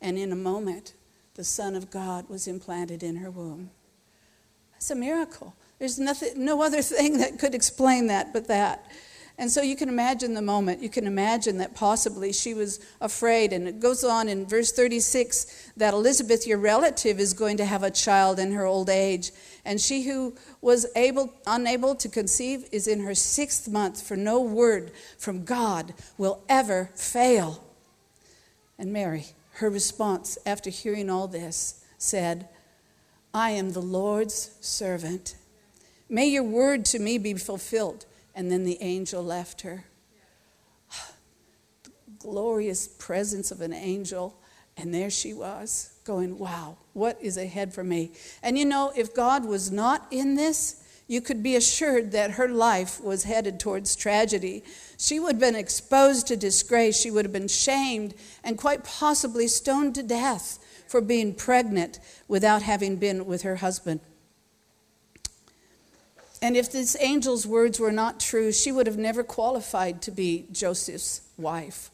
and 0.00 0.18
in 0.18 0.32
a 0.32 0.36
moment, 0.36 0.94
the 1.34 1.44
Son 1.44 1.74
of 1.74 1.90
God 1.90 2.28
was 2.28 2.46
implanted 2.46 3.02
in 3.02 3.16
her 3.16 3.30
womb. 3.30 3.70
It's 4.76 4.90
a 4.90 4.94
miracle. 4.94 5.54
There's 5.78 5.98
nothing, 5.98 6.44
no 6.44 6.62
other 6.62 6.82
thing 6.82 7.18
that 7.18 7.38
could 7.38 7.54
explain 7.54 8.06
that 8.08 8.32
but 8.32 8.48
that. 8.48 8.90
And 9.40 9.50
so 9.50 9.62
you 9.62 9.74
can 9.74 9.88
imagine 9.88 10.34
the 10.34 10.42
moment. 10.42 10.82
You 10.82 10.90
can 10.90 11.06
imagine 11.06 11.56
that 11.58 11.74
possibly 11.74 12.30
she 12.30 12.52
was 12.52 12.78
afraid. 13.00 13.54
And 13.54 13.66
it 13.66 13.80
goes 13.80 14.04
on 14.04 14.28
in 14.28 14.44
verse 14.44 14.70
36 14.70 15.72
that 15.78 15.94
Elizabeth, 15.94 16.46
your 16.46 16.58
relative, 16.58 17.18
is 17.18 17.32
going 17.32 17.56
to 17.56 17.64
have 17.64 17.82
a 17.82 17.90
child 17.90 18.38
in 18.38 18.52
her 18.52 18.66
old 18.66 18.90
age. 18.90 19.30
And 19.64 19.80
she 19.80 20.02
who 20.02 20.34
was 20.60 20.86
able, 20.94 21.32
unable 21.46 21.94
to 21.94 22.08
conceive 22.10 22.66
is 22.70 22.86
in 22.86 23.00
her 23.00 23.14
sixth 23.14 23.66
month, 23.66 24.02
for 24.06 24.14
no 24.14 24.42
word 24.42 24.92
from 25.16 25.44
God 25.46 25.94
will 26.18 26.44
ever 26.46 26.90
fail. 26.94 27.64
And 28.78 28.92
Mary, 28.92 29.24
her 29.52 29.70
response 29.70 30.36
after 30.44 30.68
hearing 30.68 31.08
all 31.08 31.28
this, 31.28 31.82
said, 31.96 32.46
I 33.32 33.52
am 33.52 33.72
the 33.72 33.80
Lord's 33.80 34.54
servant. 34.60 35.34
May 36.10 36.26
your 36.26 36.42
word 36.42 36.84
to 36.86 36.98
me 36.98 37.16
be 37.16 37.32
fulfilled. 37.32 38.04
And 38.34 38.50
then 38.50 38.64
the 38.64 38.78
angel 38.80 39.22
left 39.22 39.62
her. 39.62 39.84
Glorious 42.18 42.86
presence 42.86 43.50
of 43.50 43.60
an 43.60 43.72
angel. 43.72 44.38
And 44.76 44.94
there 44.94 45.10
she 45.10 45.34
was, 45.34 45.98
going, 46.04 46.38
Wow, 46.38 46.78
what 46.92 47.18
is 47.20 47.36
ahead 47.36 47.74
for 47.74 47.84
me? 47.84 48.12
And 48.42 48.58
you 48.58 48.64
know, 48.64 48.92
if 48.96 49.14
God 49.14 49.44
was 49.44 49.70
not 49.70 50.06
in 50.10 50.36
this, 50.36 50.82
you 51.10 51.20
could 51.20 51.42
be 51.42 51.56
assured 51.56 52.12
that 52.12 52.32
her 52.32 52.48
life 52.48 53.00
was 53.00 53.24
headed 53.24 53.58
towards 53.58 53.96
tragedy. 53.96 54.62
She 54.96 55.18
would 55.18 55.32
have 55.32 55.40
been 55.40 55.56
exposed 55.56 56.28
to 56.28 56.36
disgrace. 56.36 57.00
She 57.00 57.10
would 57.10 57.24
have 57.24 57.32
been 57.32 57.48
shamed 57.48 58.14
and 58.44 58.56
quite 58.56 58.84
possibly 58.84 59.48
stoned 59.48 59.96
to 59.96 60.04
death 60.04 60.60
for 60.86 61.00
being 61.00 61.34
pregnant 61.34 61.98
without 62.28 62.62
having 62.62 62.94
been 62.94 63.26
with 63.26 63.42
her 63.42 63.56
husband. 63.56 63.98
And 66.42 66.56
if 66.56 66.72
this 66.72 66.94
angel's 66.96 67.46
words 67.46 67.78
were 67.78 67.92
not 67.92 68.18
true, 68.18 68.50
she 68.52 68.72
would 68.72 68.86
have 68.86 68.96
never 68.96 69.22
qualified 69.22 70.00
to 70.02 70.10
be 70.10 70.46
Joseph's 70.50 71.20
wife 71.36 71.90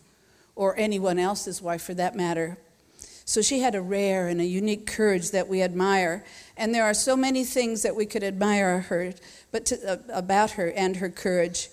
or 0.54 0.76
anyone 0.78 1.18
else's 1.18 1.60
wife 1.60 1.82
for 1.82 1.94
that 1.94 2.14
matter. 2.14 2.56
So 3.24 3.42
she 3.42 3.58
had 3.58 3.74
a 3.74 3.82
rare 3.82 4.28
and 4.28 4.40
a 4.40 4.44
unique 4.44 4.86
courage 4.86 5.32
that 5.32 5.48
we 5.48 5.60
admire. 5.60 6.24
And 6.56 6.72
there 6.72 6.84
are 6.84 6.94
so 6.94 7.16
many 7.16 7.42
things 7.42 7.82
that 7.82 7.96
we 7.96 8.06
could 8.06 8.22
admire 8.22 8.82
her, 8.82 9.14
but 9.50 9.66
to, 9.66 9.92
uh, 9.92 9.96
about 10.12 10.52
her 10.52 10.70
and 10.70 10.96
her 10.96 11.10
courage. 11.10 11.68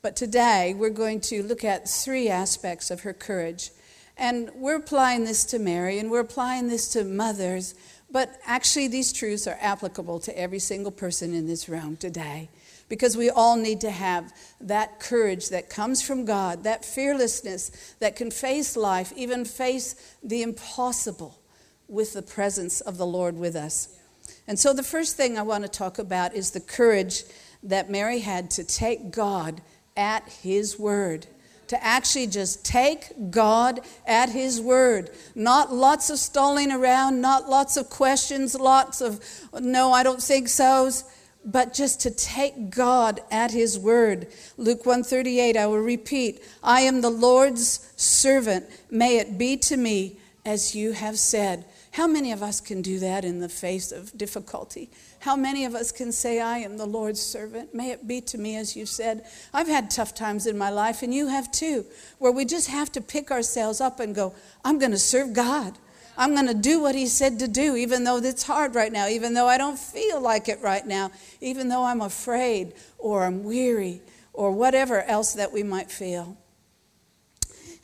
But 0.00 0.14
today 0.14 0.74
we're 0.78 0.90
going 0.90 1.20
to 1.22 1.42
look 1.42 1.64
at 1.64 1.88
three 1.88 2.28
aspects 2.28 2.90
of 2.90 3.00
her 3.00 3.12
courage. 3.12 3.70
And 4.16 4.50
we're 4.54 4.76
applying 4.76 5.24
this 5.24 5.44
to 5.46 5.58
Mary 5.58 5.98
and 5.98 6.08
we're 6.08 6.20
applying 6.20 6.68
this 6.68 6.88
to 6.90 7.02
mothers, 7.02 7.74
but 8.12 8.38
actually, 8.44 8.88
these 8.88 9.12
truths 9.12 9.46
are 9.46 9.58
applicable 9.60 10.20
to 10.20 10.38
every 10.38 10.58
single 10.58 10.92
person 10.92 11.32
in 11.32 11.46
this 11.46 11.68
room 11.68 11.96
today 11.96 12.50
because 12.90 13.16
we 13.16 13.30
all 13.30 13.56
need 13.56 13.80
to 13.80 13.90
have 13.90 14.34
that 14.60 15.00
courage 15.00 15.48
that 15.48 15.70
comes 15.70 16.02
from 16.02 16.26
God, 16.26 16.64
that 16.64 16.84
fearlessness 16.84 17.94
that 18.00 18.16
can 18.16 18.30
face 18.30 18.76
life, 18.76 19.14
even 19.16 19.46
face 19.46 20.16
the 20.22 20.42
impossible 20.42 21.40
with 21.88 22.12
the 22.12 22.20
presence 22.20 22.82
of 22.82 22.98
the 22.98 23.06
Lord 23.06 23.38
with 23.38 23.56
us. 23.56 23.98
And 24.46 24.58
so, 24.58 24.74
the 24.74 24.82
first 24.82 25.16
thing 25.16 25.38
I 25.38 25.42
want 25.42 25.64
to 25.64 25.70
talk 25.70 25.98
about 25.98 26.34
is 26.34 26.50
the 26.50 26.60
courage 26.60 27.24
that 27.62 27.90
Mary 27.90 28.18
had 28.18 28.50
to 28.52 28.64
take 28.64 29.10
God 29.10 29.62
at 29.96 30.28
His 30.28 30.78
word 30.78 31.26
to 31.68 31.84
actually 31.84 32.26
just 32.26 32.64
take 32.64 33.30
God 33.30 33.80
at 34.06 34.28
His 34.28 34.60
word. 34.60 35.10
Not 35.34 35.72
lots 35.72 36.10
of 36.10 36.18
stalling 36.18 36.70
around, 36.70 37.20
not 37.20 37.48
lots 37.48 37.76
of 37.76 37.90
questions, 37.90 38.54
lots 38.54 39.00
of 39.00 39.20
no, 39.60 39.92
I 39.92 40.02
don't 40.02 40.22
think 40.22 40.48
so's, 40.48 41.04
but 41.44 41.74
just 41.74 42.00
to 42.02 42.10
take 42.10 42.70
God 42.70 43.20
at 43.30 43.50
His 43.50 43.78
word. 43.78 44.28
Luke 44.56 44.86
138, 44.86 45.56
I 45.56 45.66
will 45.66 45.78
repeat, 45.78 46.42
I 46.62 46.82
am 46.82 47.00
the 47.00 47.10
Lord's 47.10 47.92
servant. 47.96 48.66
May 48.90 49.18
it 49.18 49.38
be 49.38 49.56
to 49.58 49.76
me 49.76 50.18
as 50.44 50.74
you 50.74 50.92
have 50.92 51.18
said. 51.18 51.64
How 51.92 52.06
many 52.06 52.32
of 52.32 52.42
us 52.42 52.60
can 52.60 52.82
do 52.82 52.98
that 53.00 53.24
in 53.24 53.40
the 53.40 53.48
face 53.48 53.92
of 53.92 54.16
difficulty? 54.16 54.90
How 55.22 55.36
many 55.36 55.64
of 55.64 55.76
us 55.76 55.92
can 55.92 56.10
say, 56.10 56.40
I 56.40 56.58
am 56.58 56.76
the 56.76 56.84
Lord's 56.84 57.20
servant? 57.20 57.72
May 57.72 57.92
it 57.92 58.08
be 58.08 58.20
to 58.22 58.38
me 58.38 58.56
as 58.56 58.74
you 58.74 58.84
said. 58.84 59.24
I've 59.54 59.68
had 59.68 59.88
tough 59.88 60.16
times 60.16 60.48
in 60.48 60.58
my 60.58 60.68
life, 60.68 61.00
and 61.00 61.14
you 61.14 61.28
have 61.28 61.52
too, 61.52 61.86
where 62.18 62.32
we 62.32 62.44
just 62.44 62.66
have 62.66 62.90
to 62.90 63.00
pick 63.00 63.30
ourselves 63.30 63.80
up 63.80 64.00
and 64.00 64.16
go, 64.16 64.34
I'm 64.64 64.80
going 64.80 64.90
to 64.90 64.98
serve 64.98 65.32
God. 65.32 65.78
I'm 66.18 66.34
going 66.34 66.48
to 66.48 66.54
do 66.54 66.82
what 66.82 66.96
He 66.96 67.06
said 67.06 67.38
to 67.38 67.46
do, 67.46 67.76
even 67.76 68.02
though 68.02 68.16
it's 68.16 68.42
hard 68.42 68.74
right 68.74 68.90
now, 68.90 69.06
even 69.06 69.32
though 69.34 69.46
I 69.46 69.58
don't 69.58 69.78
feel 69.78 70.20
like 70.20 70.48
it 70.48 70.60
right 70.60 70.84
now, 70.84 71.12
even 71.40 71.68
though 71.68 71.84
I'm 71.84 72.00
afraid 72.00 72.74
or 72.98 73.22
I'm 73.22 73.44
weary 73.44 74.02
or 74.32 74.50
whatever 74.50 75.02
else 75.02 75.34
that 75.34 75.52
we 75.52 75.62
might 75.62 75.92
feel. 75.92 76.36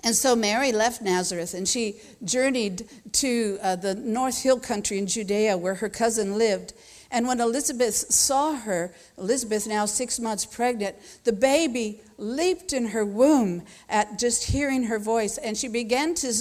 And 0.02 0.14
so 0.14 0.34
Mary 0.34 0.72
left 0.72 1.02
Nazareth 1.02 1.54
and 1.54 1.68
she 1.68 2.00
journeyed 2.24 2.88
to 3.12 3.58
uh, 3.62 3.76
the 3.76 3.94
North 3.94 4.42
Hill 4.42 4.58
country 4.58 4.98
in 4.98 5.06
Judea 5.06 5.56
where 5.56 5.76
her 5.76 5.88
cousin 5.88 6.36
lived. 6.36 6.72
And 7.10 7.26
when 7.26 7.40
Elizabeth 7.40 7.94
saw 7.94 8.54
her, 8.54 8.92
Elizabeth 9.16 9.66
now 9.66 9.86
six 9.86 10.20
months 10.20 10.44
pregnant, 10.44 10.96
the 11.24 11.32
baby 11.32 12.02
leaped 12.18 12.72
in 12.72 12.88
her 12.88 13.04
womb 13.04 13.62
at 13.88 14.18
just 14.18 14.44
hearing 14.44 14.84
her 14.84 14.98
voice, 14.98 15.38
and 15.38 15.56
she 15.56 15.68
began 15.68 16.14
to 16.16 16.32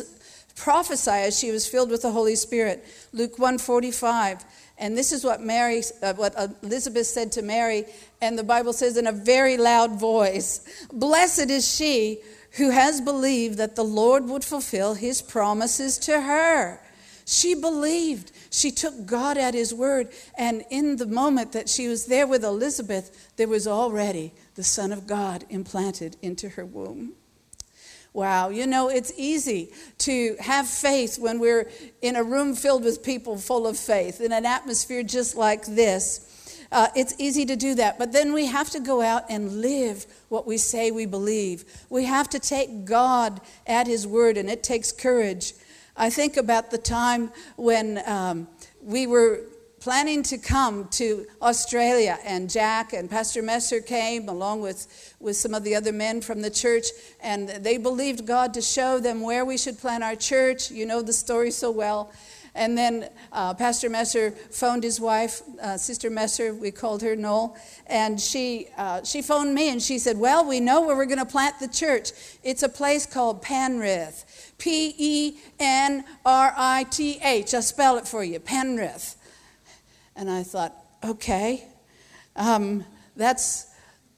prophesy 0.56 1.12
as 1.12 1.40
she 1.40 1.52
was 1.52 1.68
filled 1.68 1.90
with 1.90 2.02
the 2.02 2.12
Holy 2.12 2.36
Spirit. 2.36 2.84
Luke 3.14 3.40
145. 3.40 4.44
And 4.80 4.98
this 4.98 5.12
is 5.12 5.24
what 5.24 5.42
Mary, 5.42 5.82
uh, 6.04 6.14
what 6.14 6.36
Elizabeth 6.62 7.08
said 7.08 7.32
to 7.34 7.42
Mary, 7.42 7.86
and 8.22 8.38
the 8.38 8.44
Bible 8.44 8.74
says 8.74 8.98
in 8.98 9.08
a 9.08 9.12
very 9.12 9.58
loud 9.58 10.00
voice, 10.00 10.62
"Blessed 10.92 11.50
is 11.50 11.68
she 11.68 12.20
who 12.52 12.70
has 12.72 13.02
believed 13.02 13.58
that 13.58 13.76
the 13.76 13.84
Lord 13.84 14.28
would 14.28 14.44
fulfill 14.44 14.96
his 14.96 15.22
promises 15.22 15.98
to 16.00 16.22
her." 16.22 16.82
She 17.30 17.56
believed. 17.56 18.32
She 18.50 18.72
took 18.72 19.06
God 19.06 19.38
at 19.38 19.54
His 19.54 19.74
word. 19.74 20.08
And 20.38 20.64
in 20.70 20.96
the 20.96 21.06
moment 21.06 21.52
that 21.52 21.68
she 21.68 21.90
was 21.90 22.06
there 22.06 22.26
with 22.26 22.44
Elizabeth, 22.44 23.34
there 23.36 23.50
was 23.50 23.68
already 23.68 24.34
the 24.56 24.64
Son 24.64 24.94
of 24.94 25.06
God 25.06 25.44
implanted 25.50 26.16
into 26.22 26.48
her 26.48 26.66
womb. 26.66 27.14
Wow, 28.14 28.48
you 28.48 28.66
know, 28.66 28.88
it's 28.88 29.12
easy 29.18 29.74
to 30.00 30.38
have 30.40 30.68
faith 30.68 31.20
when 31.20 31.40
we're 31.40 31.70
in 32.02 32.16
a 32.16 32.24
room 32.24 32.56
filled 32.56 32.86
with 32.86 33.04
people 33.04 33.38
full 33.38 33.68
of 33.68 33.78
faith, 33.78 34.22
in 34.22 34.32
an 34.32 34.46
atmosphere 34.46 35.04
just 35.04 35.36
like 35.36 35.66
this. 35.66 36.24
Uh, 36.72 36.88
it's 36.96 37.14
easy 37.20 37.46
to 37.46 37.56
do 37.58 37.76
that, 37.76 38.00
but 38.00 38.14
then 38.14 38.32
we 38.34 38.46
have 38.46 38.70
to 38.70 38.80
go 38.80 39.02
out 39.02 39.26
and 39.30 39.62
live 39.62 40.06
what 40.30 40.48
we 40.48 40.58
say 40.58 40.92
we 40.92 41.06
believe. 41.06 41.66
We 41.90 42.06
have 42.06 42.30
to 42.30 42.40
take 42.40 42.86
God 42.86 43.42
at 43.68 43.86
His 43.86 44.08
word, 44.08 44.38
and 44.38 44.50
it 44.50 44.64
takes 44.64 44.92
courage. 44.92 45.54
I 46.00 46.12
think 46.12 46.38
about 46.38 46.70
the 46.70 46.77
time 46.77 47.32
when 47.56 48.04
um, 48.06 48.48
we 48.84 49.08
were 49.08 49.42
planning 49.80 50.22
to 50.22 50.38
come 50.38 50.88
to 50.89 51.25
Australia, 51.42 52.20
and 52.24 52.50
Jack 52.50 52.94
and 52.94 53.10
Pastor 53.10 53.42
Messer 53.42 53.80
came 53.80 54.30
along 54.30 54.62
with, 54.62 55.16
with 55.20 55.38
some 55.38 55.56
of 55.56 55.63
the 55.63 55.74
other 55.74 55.92
men 55.92 56.22
from 56.22 56.42
the 56.42 56.51
church, 56.51 56.86
and 57.20 57.50
they 57.50 57.77
believed 57.77 58.27
God 58.27 58.54
to 58.54 58.62
show 58.62 59.00
them 59.00 59.22
where 59.22 59.44
we 59.44 59.58
should 59.58 59.80
plant 59.80 60.04
our 60.04 60.16
church. 60.16 60.70
You 60.70 60.86
know 60.86 61.01
the 61.01 61.13
story 61.13 61.50
so 61.50 61.72
well. 61.72 62.12
And 62.58 62.78
then 62.78 63.10
uh, 63.32 63.54
Pastor 63.54 63.90
Messer 63.90 64.32
phoned 64.32 64.84
his 64.84 65.00
wife, 65.00 65.42
uh, 65.62 65.78
Sister 65.78 66.10
Messer, 66.10 66.54
we 66.54 66.72
called 66.72 67.04
her 67.04 67.16
Noel, 67.16 67.56
and 67.86 68.20
she, 68.20 68.68
uh, 68.78 69.04
she 69.04 69.22
phoned 69.22 69.54
me 69.54 69.70
and 69.70 69.82
she 69.82 70.00
said, 70.00 70.18
Well, 70.18 70.44
we 70.46 70.60
know 70.60 70.82
where 70.82 70.96
we're 70.96 71.06
going 71.06 71.20
to 71.20 71.26
plant 71.26 71.60
the 71.60 71.68
church. 71.68 72.12
It's 72.44 72.64
a 72.64 72.70
place 72.70 73.06
called 73.06 73.42
Penrith. 73.44 74.54
P 74.58 74.96
E 74.98 75.38
N 75.60 76.04
R 76.26 76.54
I 76.58 76.86
T 76.90 77.20
H. 77.24 77.54
I'll 77.54 77.62
spell 77.62 77.98
it 77.98 78.08
for 78.08 78.24
you 78.24 78.40
Penrith. 78.40 79.16
And 80.16 80.30
I 80.30 80.42
thought, 80.44 80.74
okay, 81.04 81.68
um, 82.36 82.84
that's 83.16 83.67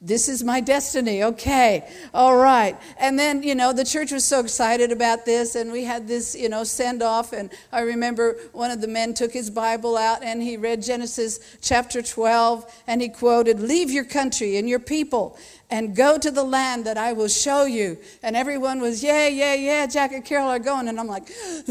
this 0.02 0.30
is 0.30 0.42
my 0.42 0.60
destiny. 0.60 1.22
Okay, 1.22 1.86
all 2.14 2.34
right. 2.34 2.74
And 2.98 3.18
then, 3.18 3.42
you 3.42 3.54
know, 3.54 3.74
the 3.74 3.84
church 3.84 4.12
was 4.12 4.24
so 4.24 4.40
excited 4.40 4.92
about 4.92 5.26
this, 5.26 5.56
and 5.56 5.70
we 5.70 5.84
had 5.84 6.08
this, 6.08 6.34
you 6.34 6.48
know, 6.48 6.64
send 6.64 7.02
off. 7.02 7.34
And 7.34 7.50
I 7.70 7.80
remember 7.80 8.38
one 8.52 8.70
of 8.70 8.80
the 8.80 8.88
men 8.88 9.12
took 9.12 9.30
his 9.30 9.50
Bible 9.50 9.98
out 9.98 10.24
and 10.24 10.42
he 10.42 10.56
read 10.56 10.82
Genesis 10.82 11.58
chapter 11.60 12.00
12, 12.00 12.82
and 12.86 13.02
he 13.02 13.10
quoted, 13.10 13.60
Leave 13.60 13.90
your 13.90 14.04
country 14.04 14.56
and 14.56 14.66
your 14.66 14.78
people 14.78 15.36
and 15.68 15.94
go 15.94 16.16
to 16.18 16.30
the 16.30 16.42
land 16.42 16.86
that 16.86 16.96
I 16.96 17.12
will 17.12 17.28
show 17.28 17.66
you. 17.66 17.98
And 18.22 18.34
everyone 18.36 18.80
was, 18.80 19.02
Yeah, 19.02 19.28
yeah, 19.28 19.52
yeah, 19.52 19.86
Jack 19.86 20.12
and 20.12 20.24
Carol 20.24 20.48
are 20.48 20.58
going. 20.58 20.88
And 20.88 20.98
I'm 20.98 21.08
like, 21.08 21.28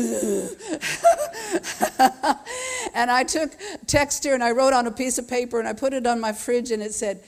and 2.94 3.10
I 3.10 3.24
took 3.24 3.58
texter 3.88 4.36
and 4.36 4.44
I 4.44 4.52
wrote 4.52 4.74
on 4.74 4.86
a 4.86 4.92
piece 4.92 5.18
of 5.18 5.28
paper 5.28 5.58
and 5.58 5.68
I 5.68 5.74
put 5.74 5.94
it 5.94 6.06
on 6.06 6.20
my 6.20 6.32
fridge, 6.32 6.70
and 6.70 6.84
it 6.84 6.94
said, 6.94 7.24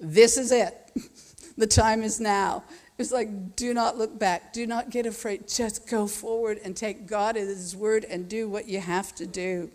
this 0.00 0.36
is 0.36 0.50
it. 0.50 0.74
the 1.56 1.66
time 1.66 2.02
is 2.02 2.20
now. 2.20 2.64
It's 2.98 3.12
like, 3.12 3.56
do 3.56 3.72
not 3.72 3.96
look 3.96 4.18
back. 4.18 4.52
Do 4.52 4.66
not 4.66 4.90
get 4.90 5.06
afraid. 5.06 5.48
Just 5.48 5.88
go 5.88 6.06
forward 6.06 6.60
and 6.62 6.76
take 6.76 7.06
God 7.06 7.36
at 7.36 7.46
His 7.46 7.74
word 7.74 8.04
and 8.04 8.28
do 8.28 8.48
what 8.48 8.68
you 8.68 8.80
have 8.80 9.14
to 9.14 9.26
do. 9.26 9.70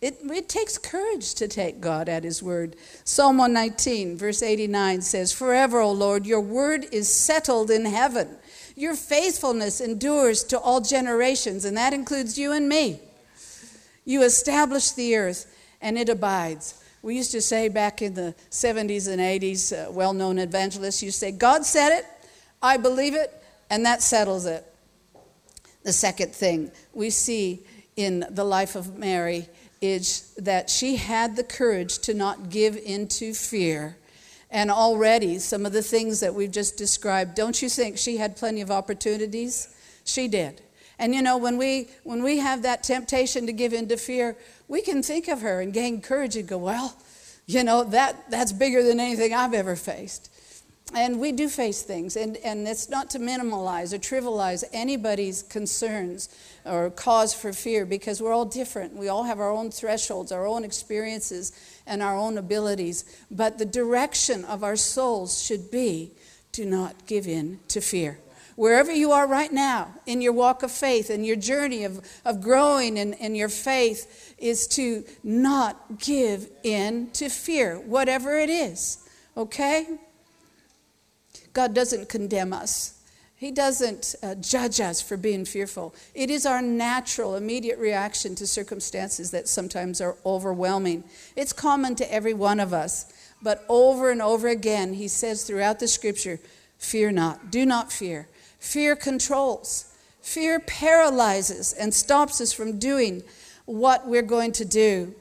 It, 0.00 0.20
it 0.22 0.48
takes 0.48 0.78
courage 0.78 1.34
to 1.34 1.46
take 1.46 1.82
God 1.82 2.08
at 2.08 2.24
His 2.24 2.42
word. 2.42 2.76
Psalm 3.04 3.36
119, 3.36 4.16
verse 4.16 4.42
89 4.42 5.02
says, 5.02 5.32
Forever, 5.32 5.80
O 5.80 5.92
Lord, 5.92 6.26
your 6.26 6.40
word 6.40 6.86
is 6.90 7.12
settled 7.12 7.70
in 7.70 7.84
heaven. 7.84 8.38
Your 8.74 8.94
faithfulness 8.94 9.82
endures 9.82 10.42
to 10.44 10.58
all 10.58 10.80
generations, 10.80 11.66
and 11.66 11.76
that 11.76 11.92
includes 11.92 12.38
you 12.38 12.52
and 12.52 12.66
me. 12.66 13.00
You 14.06 14.22
establish 14.22 14.92
the 14.92 15.14
earth, 15.16 15.54
and 15.82 15.98
it 15.98 16.08
abides. 16.08 16.82
We 17.02 17.16
used 17.16 17.32
to 17.32 17.40
say 17.40 17.68
back 17.68 18.02
in 18.02 18.14
the 18.14 18.34
70s 18.50 19.08
and 19.08 19.20
80s, 19.20 19.72
uh, 19.72 19.90
well 19.90 20.12
known 20.12 20.38
evangelists 20.38 21.02
used 21.02 21.20
to 21.20 21.26
say, 21.26 21.32
God 21.32 21.64
said 21.64 21.96
it, 21.98 22.04
I 22.62 22.76
believe 22.76 23.14
it, 23.14 23.32
and 23.70 23.84
that 23.86 24.02
settles 24.02 24.44
it. 24.44 24.66
The 25.82 25.92
second 25.92 26.34
thing 26.34 26.70
we 26.92 27.08
see 27.08 27.64
in 27.96 28.26
the 28.30 28.44
life 28.44 28.76
of 28.76 28.98
Mary 28.98 29.48
is 29.80 30.34
that 30.36 30.68
she 30.68 30.96
had 30.96 31.36
the 31.36 31.44
courage 31.44 31.98
to 32.00 32.12
not 32.12 32.50
give 32.50 32.76
into 32.76 33.32
fear. 33.32 33.96
And 34.50 34.70
already, 34.70 35.38
some 35.38 35.64
of 35.64 35.72
the 35.72 35.82
things 35.82 36.20
that 36.20 36.34
we've 36.34 36.50
just 36.50 36.76
described, 36.76 37.34
don't 37.34 37.62
you 37.62 37.68
think 37.68 37.96
she 37.96 38.18
had 38.18 38.36
plenty 38.36 38.60
of 38.60 38.70
opportunities? 38.70 39.74
She 40.04 40.28
did. 40.28 40.60
And 41.00 41.14
you 41.14 41.22
know, 41.22 41.38
when 41.38 41.56
we, 41.56 41.88
when 42.04 42.22
we 42.22 42.38
have 42.38 42.62
that 42.62 42.82
temptation 42.82 43.46
to 43.46 43.54
give 43.54 43.72
in 43.72 43.88
to 43.88 43.96
fear, 43.96 44.36
we 44.68 44.82
can 44.82 45.02
think 45.02 45.28
of 45.28 45.40
her 45.40 45.62
and 45.62 45.72
gain 45.72 46.02
courage 46.02 46.36
and 46.36 46.46
go, 46.46 46.58
well, 46.58 46.94
you 47.46 47.64
know, 47.64 47.84
that, 47.84 48.30
that's 48.30 48.52
bigger 48.52 48.82
than 48.82 49.00
anything 49.00 49.32
I've 49.32 49.54
ever 49.54 49.76
faced. 49.76 50.30
And 50.94 51.18
we 51.18 51.32
do 51.32 51.48
face 51.48 51.82
things, 51.82 52.16
and, 52.16 52.36
and 52.38 52.68
it's 52.68 52.90
not 52.90 53.10
to 53.10 53.18
minimalize 53.18 53.92
or 53.94 53.98
trivialize 53.98 54.64
anybody's 54.72 55.42
concerns 55.42 56.28
or 56.66 56.90
cause 56.90 57.32
for 57.32 57.52
fear 57.52 57.86
because 57.86 58.20
we're 58.20 58.32
all 58.32 58.44
different. 58.44 58.94
We 58.94 59.08
all 59.08 59.22
have 59.22 59.40
our 59.40 59.50
own 59.50 59.70
thresholds, 59.70 60.32
our 60.32 60.46
own 60.46 60.64
experiences, 60.64 61.52
and 61.86 62.02
our 62.02 62.16
own 62.16 62.36
abilities. 62.36 63.04
But 63.30 63.56
the 63.56 63.64
direction 63.64 64.44
of 64.44 64.62
our 64.64 64.76
souls 64.76 65.42
should 65.42 65.70
be 65.70 66.10
do 66.52 66.66
not 66.66 67.06
give 67.06 67.26
in 67.26 67.60
to 67.68 67.80
fear 67.80 68.18
wherever 68.60 68.92
you 68.92 69.10
are 69.10 69.26
right 69.26 69.54
now 69.54 69.90
in 70.04 70.20
your 70.20 70.34
walk 70.34 70.62
of 70.62 70.70
faith 70.70 71.08
and 71.08 71.24
your 71.24 71.34
journey 71.34 71.82
of, 71.82 72.06
of 72.26 72.42
growing 72.42 72.98
in, 72.98 73.14
in 73.14 73.34
your 73.34 73.48
faith, 73.48 74.34
is 74.36 74.66
to 74.66 75.02
not 75.24 75.98
give 75.98 76.46
in 76.62 77.10
to 77.10 77.30
fear, 77.30 77.76
whatever 77.76 78.38
it 78.38 78.50
is. 78.50 79.08
Okay? 79.34 79.86
God 81.54 81.72
doesn't 81.72 82.10
condemn 82.10 82.52
us. 82.52 83.00
He 83.34 83.50
doesn't 83.50 84.14
uh, 84.22 84.34
judge 84.34 84.78
us 84.78 85.00
for 85.00 85.16
being 85.16 85.46
fearful. 85.46 85.94
It 86.14 86.28
is 86.28 86.44
our 86.44 86.60
natural, 86.60 87.36
immediate 87.36 87.78
reaction 87.78 88.34
to 88.34 88.46
circumstances 88.46 89.30
that 89.30 89.48
sometimes 89.48 90.02
are 90.02 90.18
overwhelming. 90.26 91.04
It's 91.34 91.54
common 91.54 91.94
to 91.94 92.12
every 92.12 92.34
one 92.34 92.60
of 92.60 92.74
us. 92.74 93.10
But 93.40 93.64
over 93.70 94.10
and 94.10 94.20
over 94.20 94.48
again, 94.48 94.92
he 94.92 95.08
says 95.08 95.44
throughout 95.44 95.80
the 95.80 95.88
scripture, 95.88 96.40
Fear 96.76 97.12
not, 97.12 97.50
do 97.50 97.64
not 97.64 97.90
fear. 97.90 98.28
Fear 98.60 98.96
controls. 98.96 99.86
Fear 100.22 100.60
paralyzes 100.60 101.72
and 101.72 101.92
stops 101.92 102.40
us 102.40 102.52
from 102.52 102.78
doing 102.78 103.22
what 103.64 104.06
we're 104.06 104.22
going 104.22 104.52
to 104.52 104.64
do. 104.64 105.14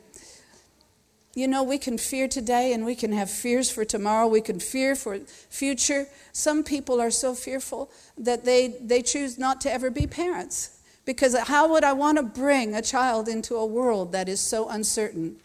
You 1.36 1.48
know, 1.48 1.64
we 1.64 1.78
can 1.78 1.98
fear 1.98 2.28
today 2.28 2.74
and 2.74 2.86
we 2.86 2.96
can 2.96 3.14
have 3.14 3.30
fears 3.30 3.72
for 3.72 3.86
tomorrow. 3.86 4.28
We 4.28 4.42
can 4.42 4.60
fear 4.60 4.94
for 4.94 5.20
future. 5.20 6.08
Some 6.34 6.64
people 6.64 7.00
are 7.00 7.12
so 7.12 7.34
fearful 7.34 7.90
that 8.18 8.44
they, 8.44 8.76
they 8.82 9.02
choose 9.02 9.38
not 9.40 9.62
to 9.62 9.72
ever 9.72 9.90
be 9.90 10.06
parents. 10.06 10.82
Because 11.06 11.38
how 11.38 11.70
would 11.70 11.84
I 11.84 11.94
want 11.94 12.18
to 12.18 12.24
bring 12.24 12.76
a 12.76 12.82
child 12.82 13.28
into 13.28 13.56
a 13.56 13.66
world 13.66 14.12
that 14.12 14.28
is 14.28 14.42
so 14.42 14.70
uncertain? 14.70 15.38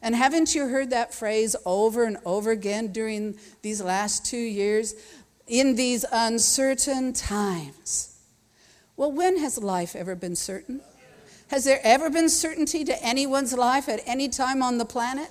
And 0.00 0.16
haven't 0.16 0.54
you 0.54 0.68
heard 0.68 0.90
that 0.90 1.14
phrase 1.14 1.54
over 1.64 2.04
and 2.04 2.18
over 2.24 2.50
again 2.50 2.88
during 2.88 3.36
these 3.62 3.80
last 3.80 4.26
two 4.26 4.36
years? 4.36 4.94
In 5.46 5.74
these 5.74 6.04
uncertain 6.12 7.12
times. 7.12 8.18
Well, 8.96 9.12
when 9.12 9.38
has 9.38 9.58
life 9.58 9.96
ever 9.96 10.14
been 10.14 10.36
certain? 10.36 10.80
Has 11.48 11.64
there 11.64 11.80
ever 11.82 12.08
been 12.08 12.28
certainty 12.28 12.84
to 12.84 13.04
anyone's 13.04 13.52
life 13.52 13.88
at 13.88 14.00
any 14.06 14.28
time 14.28 14.62
on 14.62 14.78
the 14.78 14.84
planet? 14.84 15.28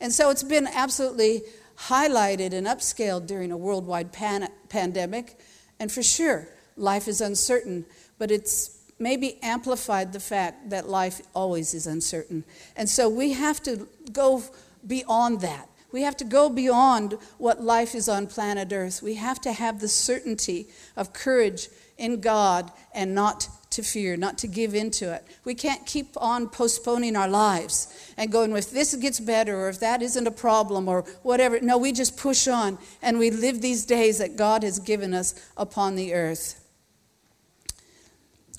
And 0.00 0.12
so 0.12 0.30
it's 0.30 0.42
been 0.42 0.66
absolutely 0.66 1.42
highlighted 1.76 2.52
and 2.52 2.66
upscaled 2.66 3.26
during 3.26 3.50
a 3.50 3.56
worldwide 3.56 4.12
pan- 4.12 4.48
pandemic. 4.68 5.38
And 5.80 5.90
for 5.90 6.02
sure, 6.02 6.48
life 6.76 7.08
is 7.08 7.20
uncertain, 7.20 7.86
but 8.18 8.30
it's 8.30 8.78
maybe 8.98 9.38
amplified 9.42 10.12
the 10.12 10.20
fact 10.20 10.70
that 10.70 10.88
life 10.88 11.20
always 11.34 11.74
is 11.74 11.86
uncertain. 11.86 12.44
And 12.76 12.88
so 12.88 13.08
we 13.08 13.32
have 13.32 13.62
to 13.64 13.88
go 14.12 14.42
beyond 14.86 15.40
that. 15.40 15.68
We 15.94 16.02
have 16.02 16.16
to 16.16 16.24
go 16.24 16.48
beyond 16.48 17.16
what 17.38 17.62
life 17.62 17.94
is 17.94 18.08
on 18.08 18.26
planet 18.26 18.72
Earth. 18.72 19.00
We 19.00 19.14
have 19.14 19.40
to 19.42 19.52
have 19.52 19.78
the 19.78 19.86
certainty 19.86 20.66
of 20.96 21.12
courage 21.12 21.68
in 21.96 22.20
God 22.20 22.72
and 22.92 23.14
not 23.14 23.48
to 23.70 23.84
fear, 23.84 24.16
not 24.16 24.36
to 24.38 24.48
give 24.48 24.74
into 24.74 25.14
it. 25.14 25.24
We 25.44 25.54
can't 25.54 25.86
keep 25.86 26.08
on 26.16 26.48
postponing 26.48 27.14
our 27.14 27.28
lives 27.28 27.86
and 28.16 28.32
going, 28.32 28.56
if 28.56 28.72
this 28.72 28.96
gets 28.96 29.20
better 29.20 29.56
or 29.56 29.68
if 29.68 29.78
that 29.78 30.02
isn't 30.02 30.26
a 30.26 30.32
problem 30.32 30.88
or 30.88 31.02
whatever. 31.22 31.60
No, 31.60 31.78
we 31.78 31.92
just 31.92 32.16
push 32.16 32.48
on 32.48 32.76
and 33.00 33.20
we 33.20 33.30
live 33.30 33.60
these 33.62 33.86
days 33.86 34.18
that 34.18 34.34
God 34.34 34.64
has 34.64 34.80
given 34.80 35.14
us 35.14 35.48
upon 35.56 35.94
the 35.94 36.12
earth. 36.12 36.60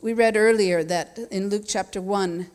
We 0.02 0.14
read 0.14 0.38
earlier 0.38 0.86
that 0.86 1.20
in 1.32 1.50
Luke 1.50 1.66
chapter 1.68 2.02
1, 2.02 2.48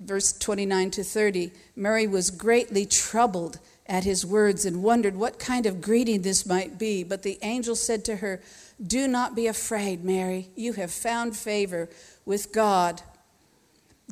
verse 0.00 0.34
29 0.34 0.90
to 0.90 1.02
30, 1.02 1.50
Mary 1.74 2.06
was 2.06 2.30
greatly 2.30 2.84
troubled 2.84 3.58
at 3.86 4.04
his 4.04 4.24
words 4.24 4.64
and 4.64 4.82
wondered 4.82 5.16
what 5.16 5.38
kind 5.38 5.66
of 5.66 5.80
greeting 5.80 6.22
this 6.22 6.46
might 6.46 6.78
be. 6.78 7.02
But 7.02 7.22
the 7.22 7.38
angel 7.42 7.74
said 7.74 8.04
to 8.06 8.16
her, 8.16 8.40
Do 8.84 9.08
not 9.08 9.34
be 9.34 9.46
afraid, 9.46 10.04
Mary. 10.04 10.48
You 10.54 10.74
have 10.74 10.90
found 10.90 11.36
favor 11.36 11.88
with 12.24 12.52
God. 12.52 13.02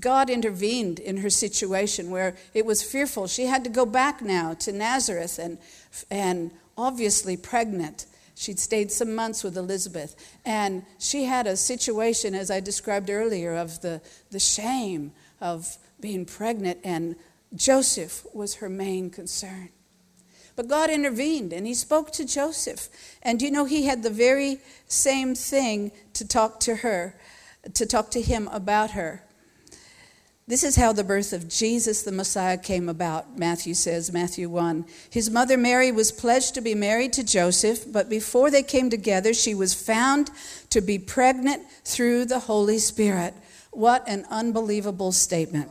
God 0.01 0.31
intervened 0.31 0.99
in 0.99 1.19
her 1.19 1.31
situation 1.31 2.11
where 2.11 2.37
it 2.55 2.65
was 2.65 2.83
fearful. 2.83 3.27
She 3.27 3.47
had 3.47 3.65
to 3.65 3.71
go 3.71 3.85
back 3.85 4.23
now 4.23 4.55
to 4.55 4.73
Nazareth 4.73 5.39
and, 5.39 5.59
and 6.11 6.51
obviously 6.77 7.37
pregnant. 7.37 8.07
She'd 8.35 8.59
stayed 8.59 8.91
some 8.91 9.15
months 9.15 9.45
with 9.45 9.57
Elizabeth. 9.57 10.17
And 10.45 10.85
she 10.99 11.25
had 11.25 11.47
a 11.47 11.57
situation, 11.57 12.35
as 12.35 12.51
I 12.51 12.61
described 12.61 13.11
earlier, 13.11 13.55
of 13.55 13.81
the, 13.83 14.01
the 14.31 14.41
shame 14.41 15.13
of 15.41 15.77
being 16.01 16.25
pregnant 16.25 16.79
and 16.83 17.17
Joseph 17.55 18.27
was 18.33 18.57
her 18.57 18.69
main 18.69 19.11
concern. 19.11 19.71
But 20.57 20.69
God 20.69 20.91
intervened 20.91 21.53
and 21.53 21.67
he 21.67 21.75
spoke 21.75 22.13
to 22.13 22.25
Joseph. 22.25 22.89
And 23.23 23.41
you 23.41 23.51
know, 23.51 23.65
he 23.65 23.87
had 23.87 24.03
the 24.03 24.11
very 24.11 24.59
same 24.87 25.35
thing 25.35 25.93
to 26.15 26.27
talk 26.27 26.61
to 26.61 26.77
her, 26.77 27.19
to 27.75 27.87
talk 27.87 28.11
to 28.11 28.21
him 28.21 28.49
about 28.49 28.91
her. 28.93 29.25
This 30.51 30.65
is 30.65 30.75
how 30.75 30.93
the 30.93 31.05
birth 31.05 31.33
of 31.33 31.49
Jesus 31.49 32.03
the 32.03 32.11
Messiah 32.11 32.59
came 32.59 32.89
about, 32.89 33.39
Matthew 33.39 33.73
says, 33.73 34.13
Matthew 34.13 34.49
1. 34.49 34.85
His 35.09 35.31
mother 35.31 35.57
Mary 35.57 35.93
was 35.93 36.11
pledged 36.11 36.55
to 36.55 36.61
be 36.61 36.75
married 36.75 37.13
to 37.13 37.23
Joseph, 37.23 37.85
but 37.93 38.11
before 38.11 38.51
they 38.51 38.65
came 38.65 38.91
together, 38.91 39.33
she 39.33 39.55
was 39.55 39.75
found 39.75 40.29
to 40.71 40.81
be 40.81 40.99
pregnant 40.99 41.63
through 41.85 42.25
the 42.25 42.41
Holy 42.41 42.79
Spirit. 42.79 43.33
What 43.71 44.03
an 44.09 44.27
unbelievable 44.29 45.13
statement. 45.13 45.71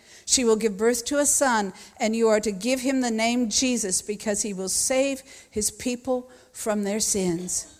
She 0.31 0.45
will 0.45 0.55
give 0.55 0.77
birth 0.77 1.03
to 1.07 1.17
a 1.17 1.25
son, 1.25 1.73
and 1.97 2.15
you 2.15 2.29
are 2.29 2.39
to 2.39 2.53
give 2.53 2.79
him 2.79 3.01
the 3.01 3.11
name 3.11 3.49
Jesus 3.49 4.01
because 4.01 4.43
he 4.43 4.53
will 4.53 4.69
save 4.69 5.23
his 5.49 5.69
people 5.69 6.29
from 6.53 6.83
their 6.83 7.01
sins. 7.01 7.77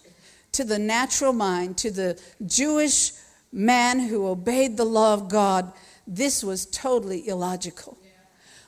To 0.51 0.65
the 0.65 0.77
natural 0.77 1.31
mind, 1.31 1.77
to 1.77 1.89
the 1.89 2.19
Jewish 2.45 3.13
man 3.53 4.01
who 4.01 4.27
obeyed 4.27 4.75
the 4.75 4.83
law 4.83 5.13
of 5.13 5.29
God, 5.29 5.71
this 6.05 6.43
was 6.43 6.65
totally 6.65 7.25
illogical. 7.25 7.97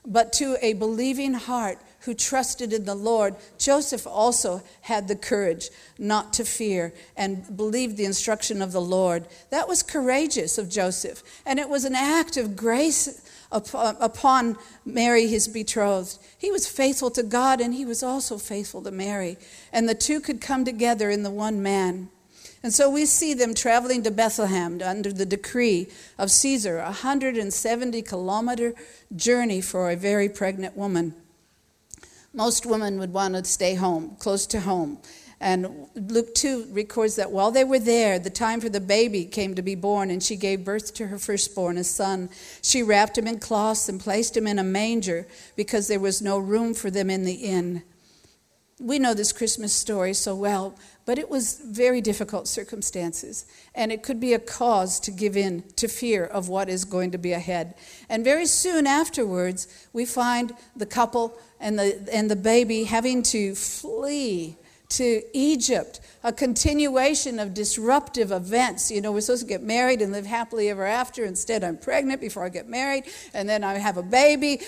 But 0.05 0.31
to 0.33 0.55
a 0.61 0.71
believing 0.71 1.33
heart 1.33 1.77
who 2.01 2.13
trusted 2.13 2.71
in 2.71 2.85
the 2.85 2.95
Lord, 2.95 3.35
Joseph 3.57 4.07
also 4.07 4.61
had 4.79 5.09
the 5.09 5.15
courage 5.17 5.69
not 5.97 6.31
to 6.33 6.45
fear 6.45 6.93
and 7.17 7.57
believed 7.57 7.97
the 7.97 8.05
instruction 8.05 8.61
of 8.61 8.71
the 8.71 8.81
Lord. 8.81 9.27
That 9.49 9.67
was 9.67 9.83
courageous 9.83 10.57
of 10.57 10.69
Joseph, 10.69 11.21
and 11.45 11.59
it 11.59 11.67
was 11.67 11.83
an 11.83 11.95
act 11.95 12.37
of 12.37 12.55
grace 12.55 13.21
Uh, 13.53 13.93
upon 13.99 14.57
Mary, 14.83 15.27
his 15.27 15.47
betrothed. 15.47 16.17
He 16.39 16.49
was 16.49 16.67
faithful 16.67 17.11
to 17.11 17.21
God, 17.21 17.61
and 17.61 17.71
he 17.71 17.85
was 17.85 18.01
also 18.01 18.39
faithful 18.39 18.81
to 18.81 18.89
Mary, 18.89 19.37
and 19.71 19.87
the 19.87 19.93
two 19.93 20.19
could 20.19 20.41
come 20.41 20.65
together 20.65 21.11
in 21.11 21.21
the 21.21 21.29
one 21.29 21.61
man. 21.61 22.09
And 22.63 22.73
so 22.73 22.89
we 22.89 23.05
see 23.05 23.35
them 23.35 23.53
traveling 23.53 24.01
to 24.03 24.11
Bethlehem 24.11 24.81
under 24.81 25.13
the 25.13 25.25
decree 25.25 25.87
of 26.17 26.31
Caesar, 26.31 26.79
a 26.79 26.85
170 26.85 28.01
kilometer 28.01 28.73
journey 29.15 29.61
for 29.61 29.91
a 29.91 29.95
very 29.95 30.29
pregnant 30.29 30.75
woman. 30.75 31.13
Most 32.33 32.65
women 32.65 32.97
would 32.97 33.13
want 33.13 33.35
to 33.35 33.43
stay 33.43 33.75
home, 33.75 34.15
close 34.17 34.47
to 34.47 34.61
home. 34.61 34.97
And 35.43 35.89
Luke 35.95 36.33
2 36.35 36.69
records 36.71 37.17
that 37.17 37.29
while 37.29 37.51
they 37.51 37.65
were 37.65 37.77
there, 37.77 38.17
the 38.17 38.29
time 38.29 38.61
for 38.61 38.69
the 38.69 38.79
baby 38.79 39.25
came 39.25 39.55
to 39.55 39.61
be 39.61 39.75
born, 39.75 40.09
and 40.09 40.23
she 40.23 40.37
gave 40.37 40.63
birth 40.63 40.93
to 40.93 41.07
her 41.07 41.19
firstborn, 41.19 41.77
a 41.77 41.83
son. 41.83 42.29
She 42.61 42.81
wrapped 42.81 43.17
him 43.17 43.27
in 43.27 43.39
cloths 43.39 43.89
and 43.89 43.99
placed 43.99 44.37
him 44.37 44.47
in 44.47 44.57
a 44.57 44.63
manger 44.63 45.27
because 45.57 45.89
there 45.89 45.99
was 45.99 46.21
no 46.21 46.39
room 46.39 46.73
for 46.73 46.89
them 46.89 47.09
in 47.09 47.25
the 47.25 47.33
inn. 47.33 47.83
We 48.79 48.99
know 48.99 49.13
this 49.13 49.33
Christmas 49.33 49.73
story 49.73 50.13
so 50.13 50.33
well, 50.33 50.77
but 51.05 51.19
it 51.19 51.29
was 51.29 51.59
very 51.59 51.99
difficult 51.99 52.47
circumstances, 52.47 53.45
and 53.75 53.91
it 53.91 54.01
could 54.01 54.21
be 54.21 54.33
a 54.33 54.39
cause 54.39 54.97
to 55.01 55.11
give 55.11 55.35
in 55.35 55.65
to 55.75 55.89
fear 55.89 56.23
of 56.23 56.47
what 56.47 56.69
is 56.69 56.85
going 56.85 57.11
to 57.11 57.17
be 57.17 57.33
ahead. 57.33 57.75
And 58.07 58.23
very 58.23 58.45
soon 58.45 58.87
afterwards, 58.87 59.67
we 59.91 60.05
find 60.05 60.55
the 60.73 60.85
couple 60.85 61.37
and 61.59 61.77
the, 61.77 62.07
and 62.13 62.31
the 62.31 62.37
baby 62.37 62.85
having 62.85 63.23
to 63.23 63.55
flee 63.55 64.55
to 64.93 65.23
Egypt, 65.33 65.99
a 66.23 66.31
continuation 66.31 67.39
of 67.39 67.53
disruptive 67.53 68.31
events. 68.31 68.91
You 68.91 69.01
know, 69.01 69.11
we're 69.11 69.21
supposed 69.21 69.41
to 69.41 69.47
get 69.47 69.63
married 69.63 70.01
and 70.01 70.11
live 70.11 70.27
happily 70.27 70.69
ever 70.69 70.85
after. 70.85 71.25
Instead, 71.25 71.63
I'm 71.63 71.77
pregnant 71.77 72.21
before 72.21 72.45
I 72.45 72.49
get 72.49 72.69
married, 72.69 73.05
and 73.33 73.49
then 73.49 73.63
I 73.63 73.73
have 73.79 73.97
a 73.97 74.03
baby 74.03 74.61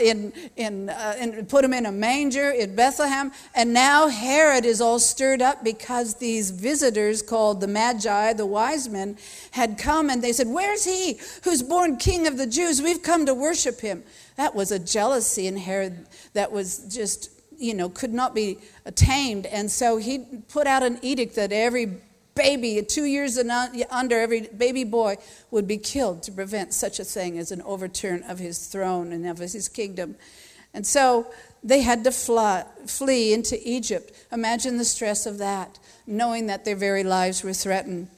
in, 0.00 0.32
in, 0.56 0.88
uh, 0.88 1.16
and 1.18 1.48
put 1.48 1.64
him 1.64 1.72
in 1.72 1.86
a 1.86 1.92
manger 1.92 2.50
in 2.50 2.76
Bethlehem. 2.76 3.32
And 3.56 3.74
now 3.74 4.06
Herod 4.06 4.64
is 4.64 4.80
all 4.80 5.00
stirred 5.00 5.42
up 5.42 5.64
because 5.64 6.14
these 6.14 6.52
visitors 6.52 7.20
called 7.20 7.60
the 7.60 7.68
Magi, 7.68 8.34
the 8.34 8.46
wise 8.46 8.88
men, 8.88 9.16
had 9.50 9.78
come 9.78 10.10
and 10.10 10.22
they 10.22 10.32
said, 10.32 10.46
Where's 10.46 10.84
he 10.84 11.18
who's 11.42 11.62
born 11.62 11.96
king 11.96 12.28
of 12.28 12.38
the 12.38 12.46
Jews? 12.46 12.80
We've 12.80 13.02
come 13.02 13.26
to 13.26 13.34
worship 13.34 13.80
him. 13.80 14.04
That 14.36 14.54
was 14.54 14.70
a 14.70 14.78
jealousy 14.78 15.46
in 15.46 15.56
Herod 15.56 16.06
that 16.34 16.52
was 16.52 16.78
just 16.88 17.31
you 17.62 17.74
know, 17.74 17.88
could 17.88 18.12
not 18.12 18.34
be 18.34 18.58
tamed. 18.94 19.46
And 19.46 19.70
so 19.70 19.96
he 19.96 20.18
put 20.48 20.66
out 20.66 20.82
an 20.82 20.98
edict 21.00 21.36
that 21.36 21.52
every 21.52 21.98
baby, 22.34 22.82
two 22.82 23.04
years 23.04 23.36
and 23.36 23.50
under, 23.90 24.18
every 24.18 24.42
baby 24.48 24.84
boy 24.84 25.16
would 25.50 25.68
be 25.68 25.76
killed 25.76 26.22
to 26.24 26.32
prevent 26.32 26.74
such 26.74 26.98
a 26.98 27.04
thing 27.04 27.38
as 27.38 27.52
an 27.52 27.62
overturn 27.62 28.24
of 28.24 28.38
his 28.38 28.66
throne 28.66 29.12
and 29.12 29.26
of 29.26 29.38
his 29.38 29.68
kingdom. 29.68 30.16
And 30.74 30.86
so 30.86 31.26
they 31.62 31.82
had 31.82 32.02
to 32.04 32.10
fly, 32.10 32.64
flee 32.86 33.32
into 33.32 33.56
Egypt. 33.62 34.12
Imagine 34.32 34.78
the 34.78 34.84
stress 34.84 35.26
of 35.26 35.38
that, 35.38 35.78
knowing 36.06 36.46
that 36.46 36.64
their 36.64 36.76
very 36.76 37.04
lives 37.04 37.44
were 37.44 37.52
threatened. 37.52 38.08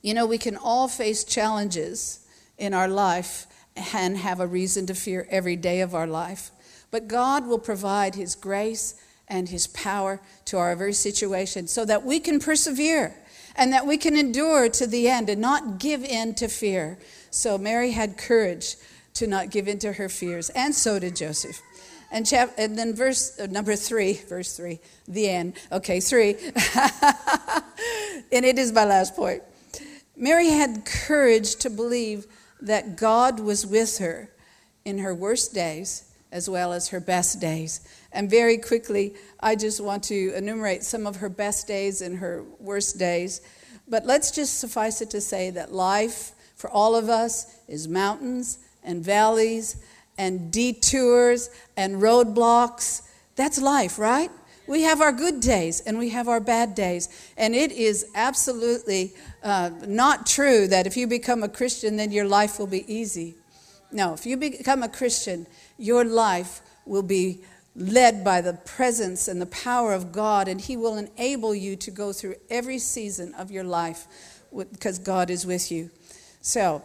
You 0.00 0.14
know, 0.14 0.24
we 0.24 0.38
can 0.38 0.56
all 0.56 0.88
face 0.88 1.24
challenges 1.24 2.26
in 2.56 2.72
our 2.72 2.88
life 2.88 3.46
and 3.94 4.16
have 4.16 4.40
a 4.40 4.46
reason 4.46 4.86
to 4.86 4.94
fear 4.94 5.26
every 5.30 5.56
day 5.56 5.80
of 5.80 5.94
our 5.94 6.06
life. 6.06 6.50
But 6.90 7.08
God 7.08 7.46
will 7.46 7.58
provide 7.58 8.14
His 8.14 8.34
grace 8.34 8.94
and 9.28 9.48
His 9.48 9.66
power 9.68 10.20
to 10.46 10.58
our 10.58 10.74
very 10.74 10.92
situation 10.92 11.66
so 11.66 11.84
that 11.84 12.04
we 12.04 12.20
can 12.20 12.40
persevere 12.40 13.16
and 13.56 13.72
that 13.72 13.86
we 13.86 13.96
can 13.96 14.16
endure 14.16 14.68
to 14.68 14.86
the 14.86 15.08
end 15.08 15.28
and 15.28 15.40
not 15.40 15.78
give 15.78 16.04
in 16.04 16.34
to 16.36 16.48
fear. 16.48 16.98
So 17.30 17.58
Mary 17.58 17.92
had 17.92 18.16
courage 18.18 18.76
to 19.14 19.26
not 19.26 19.50
give 19.50 19.68
in 19.68 19.78
to 19.80 19.92
her 19.94 20.08
fears, 20.08 20.50
and 20.50 20.74
so 20.74 20.98
did 20.98 21.16
Joseph. 21.16 21.60
And, 22.12 22.26
chap- 22.26 22.54
and 22.58 22.76
then 22.76 22.94
verse 22.94 23.38
uh, 23.38 23.46
number 23.46 23.76
three, 23.76 24.14
verse 24.14 24.56
three, 24.56 24.80
the 25.06 25.28
end. 25.28 25.54
Okay, 25.70 26.00
three. 26.00 26.30
and 28.32 28.44
it 28.44 28.58
is 28.58 28.72
my 28.72 28.84
last 28.84 29.14
point. 29.14 29.42
Mary 30.16 30.48
had 30.48 30.84
courage 30.84 31.56
to 31.56 31.70
believe 31.70 32.26
that 32.60 32.96
God 32.96 33.38
was 33.38 33.64
with 33.64 33.98
her 33.98 34.30
in 34.84 34.98
her 34.98 35.14
worst 35.14 35.54
days 35.54 36.09
as 36.32 36.48
well 36.48 36.72
as 36.72 36.88
her 36.88 37.00
best 37.00 37.40
days. 37.40 37.80
And 38.12 38.30
very 38.30 38.58
quickly, 38.58 39.14
I 39.40 39.56
just 39.56 39.80
want 39.80 40.04
to 40.04 40.32
enumerate 40.34 40.82
some 40.82 41.06
of 41.06 41.16
her 41.16 41.28
best 41.28 41.66
days 41.66 42.02
and 42.02 42.18
her 42.18 42.44
worst 42.58 42.98
days. 42.98 43.40
But 43.88 44.06
let's 44.06 44.30
just 44.30 44.60
suffice 44.60 45.00
it 45.00 45.10
to 45.10 45.20
say 45.20 45.50
that 45.50 45.72
life 45.72 46.32
for 46.56 46.70
all 46.70 46.94
of 46.94 47.08
us 47.08 47.58
is 47.68 47.88
mountains 47.88 48.58
and 48.84 49.04
valleys 49.04 49.82
and 50.18 50.52
detours 50.52 51.50
and 51.76 51.96
roadblocks. 51.96 53.08
That's 53.36 53.60
life, 53.60 53.98
right? 53.98 54.30
We 54.66 54.82
have 54.82 55.00
our 55.00 55.10
good 55.10 55.40
days 55.40 55.80
and 55.80 55.98
we 55.98 56.10
have 56.10 56.28
our 56.28 56.38
bad 56.38 56.76
days. 56.76 57.08
And 57.36 57.56
it 57.56 57.72
is 57.72 58.06
absolutely 58.14 59.14
uh, 59.42 59.70
not 59.86 60.26
true 60.26 60.68
that 60.68 60.86
if 60.86 60.96
you 60.96 61.08
become 61.08 61.42
a 61.42 61.48
Christian, 61.48 61.96
then 61.96 62.12
your 62.12 62.26
life 62.26 62.58
will 62.58 62.68
be 62.68 62.84
easy. 62.92 63.34
No, 63.92 64.14
if 64.14 64.26
you 64.26 64.36
become 64.36 64.82
a 64.82 64.88
Christian, 64.88 65.46
your 65.78 66.04
life 66.04 66.60
will 66.86 67.02
be 67.02 67.40
led 67.76 68.24
by 68.24 68.40
the 68.40 68.54
presence 68.54 69.28
and 69.28 69.40
the 69.40 69.46
power 69.46 69.92
of 69.92 70.12
God, 70.12 70.48
and 70.48 70.60
He 70.60 70.76
will 70.76 70.96
enable 70.96 71.54
you 71.54 71.76
to 71.76 71.90
go 71.90 72.12
through 72.12 72.36
every 72.48 72.78
season 72.78 73.34
of 73.34 73.50
your 73.50 73.64
life 73.64 74.06
because 74.52 74.98
God 74.98 75.30
is 75.30 75.46
with 75.46 75.70
you. 75.70 75.90
So, 76.40 76.82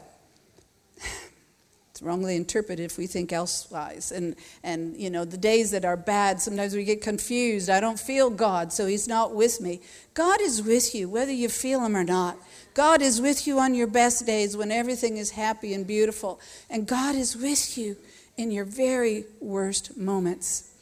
it's 1.96 2.02
wrongly 2.02 2.36
interpreted 2.36 2.84
if 2.84 2.98
we 2.98 3.08
think 3.08 3.32
elsewise. 3.32 4.12
And, 4.12 4.36
and, 4.64 4.98
you 4.98 5.10
know, 5.10 5.24
the 5.24 5.38
days 5.38 5.72
that 5.72 5.86
are 5.86 5.96
bad, 5.96 6.42
sometimes 6.42 6.76
we 6.76 6.84
get 6.84 7.02
confused. 7.02 7.70
I 7.70 7.80
don't 7.80 7.98
feel 7.98 8.30
God, 8.30 8.74
so 8.74 8.86
He's 8.86 9.08
not 9.08 9.34
with 9.34 9.62
me. 9.62 9.80
God 10.14 10.42
is 10.42 10.62
with 10.62 10.94
you, 10.94 11.08
whether 11.08 11.32
you 11.32 11.48
feel 11.50 11.86
Him 11.86 11.96
or 11.96 12.04
not. 12.04 12.38
God 12.76 13.02
is 13.02 13.22
with 13.22 13.48
you 13.48 13.58
on 13.60 13.74
your 13.74 13.88
best 13.88 14.26
days 14.26 14.58
when 14.58 14.70
everything 14.70 15.16
is 15.16 15.32
happy 15.32 15.74
and 15.74 15.88
beautiful. 15.88 16.42
And 16.70 16.86
God 16.86 17.16
is 17.16 17.36
with 17.36 17.78
you 17.78 17.96
in 18.36 18.52
your 18.52 18.66
very 18.66 19.24
worst 19.40 19.96
moments. 19.96 20.74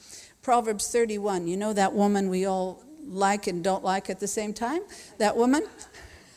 Proverbs 0.41 0.91
31, 0.91 1.47
you 1.47 1.55
know 1.55 1.71
that 1.71 1.93
woman 1.93 2.29
we 2.29 2.45
all 2.45 2.83
like 3.07 3.45
and 3.45 3.63
don't 3.63 3.83
like 3.83 4.09
at 4.09 4.19
the 4.19 4.27
same 4.27 4.53
time? 4.53 4.81
That 5.19 5.37
woman? 5.37 5.67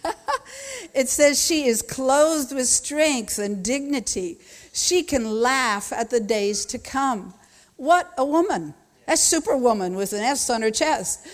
it 0.95 1.09
says 1.09 1.43
she 1.43 1.67
is 1.67 1.81
clothed 1.81 2.55
with 2.55 2.67
strength 2.67 3.39
and 3.39 3.65
dignity. 3.65 4.37
She 4.75 5.03
can 5.03 5.41
laugh 5.41 5.91
at 5.91 6.11
the 6.11 6.21
days 6.21 6.67
to 6.67 6.79
come. 6.79 7.33
What 7.77 8.13
a 8.19 8.27
woman! 8.27 8.75
A 9.09 9.17
superwoman 9.17 9.95
with 9.95 10.13
an 10.13 10.21
S 10.21 10.51
on 10.51 10.63
her 10.63 10.71
chest. 10.71 11.27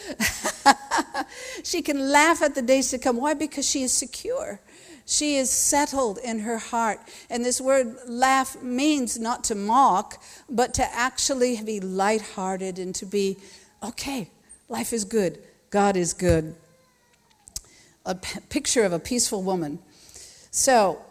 she 1.65 1.81
can 1.81 2.11
laugh 2.11 2.43
at 2.43 2.55
the 2.55 2.63
days 2.63 2.91
to 2.91 2.99
come. 2.99 3.17
Why? 3.17 3.35
Because 3.35 3.69
she 3.69 3.83
is 3.83 3.93
secure. 3.93 4.61
She 5.07 5.37
is 5.37 5.51
settled 5.51 6.19
in 6.19 6.41
her 6.41 6.59
heart. 6.59 7.01
And 7.31 7.45
this 7.45 7.61
word 7.61 7.97
laugh 8.07 8.63
means 8.63 9.19
not 9.19 9.45
to 9.45 9.55
mock, 9.55 10.23
but 10.49 10.75
to 10.75 10.95
actually 10.95 11.61
be 11.63 11.81
lighthearted 11.81 12.79
and 12.79 12.95
to 12.97 13.07
be, 13.07 13.39
okay, 13.83 14.31
life 14.69 14.93
is 14.93 15.05
good. 15.05 15.39
God 15.71 15.97
is 15.97 16.13
good. 16.13 16.55
A 18.05 18.15
p- 18.15 18.41
picture 18.49 18.85
of 18.85 18.93
a 18.93 18.99
peaceful 18.99 19.43
woman. 19.43 19.79
So, 20.51 21.03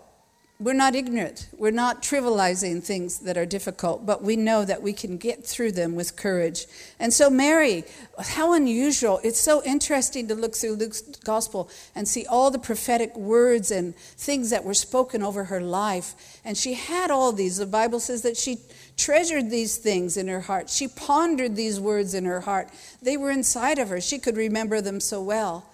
we're 0.62 0.74
not 0.74 0.94
ignorant. 0.94 1.50
We're 1.58 1.72
not 1.72 2.04
trivializing 2.04 2.84
things 2.84 3.20
that 3.20 3.36
are 3.36 3.48
difficult, 3.48 4.06
but 4.06 4.22
we 4.22 4.36
know 4.36 4.64
that 4.64 4.84
we 4.84 4.94
can 4.94 5.18
get 5.18 5.44
through 5.44 5.72
them 5.72 5.96
with 5.96 6.16
courage. 6.16 6.68
And 7.00 7.12
so, 7.12 7.32
Mary, 7.32 7.84
how 8.20 8.54
unusual. 8.54 9.20
It's 9.24 9.42
so 9.42 9.64
interesting 9.64 10.28
to 10.28 10.36
look 10.36 10.56
through 10.56 10.76
Luke's 10.76 11.02
gospel 11.02 11.68
and 11.96 12.08
see 12.08 12.28
all 12.28 12.52
the 12.52 12.60
prophetic 12.60 13.18
words 13.18 13.72
and 13.72 13.96
things 13.96 14.52
that 14.52 14.64
were 14.64 14.76
spoken 14.76 15.24
over 15.24 15.46
her 15.46 15.62
life. 15.62 16.14
And 16.46 16.56
she 16.56 16.76
had 16.76 17.10
all 17.10 17.32
these. 17.32 17.58
The 17.58 17.66
Bible 17.66 18.00
says 18.00 18.22
that 18.22 18.38
she 18.38 18.60
treasured 18.98 19.50
these 19.50 19.78
things 19.78 20.16
in 20.16 20.28
her 20.28 20.42
heart, 20.42 20.70
she 20.70 20.88
pondered 20.88 21.56
these 21.56 21.80
words 21.80 22.14
in 22.14 22.26
her 22.26 22.42
heart. 22.42 22.70
They 23.02 23.18
were 23.18 23.32
inside 23.32 23.80
of 23.80 23.90
her, 23.90 24.00
she 24.00 24.20
could 24.20 24.38
remember 24.38 24.80
them 24.80 25.00
so 25.00 25.24
well. 25.24 25.71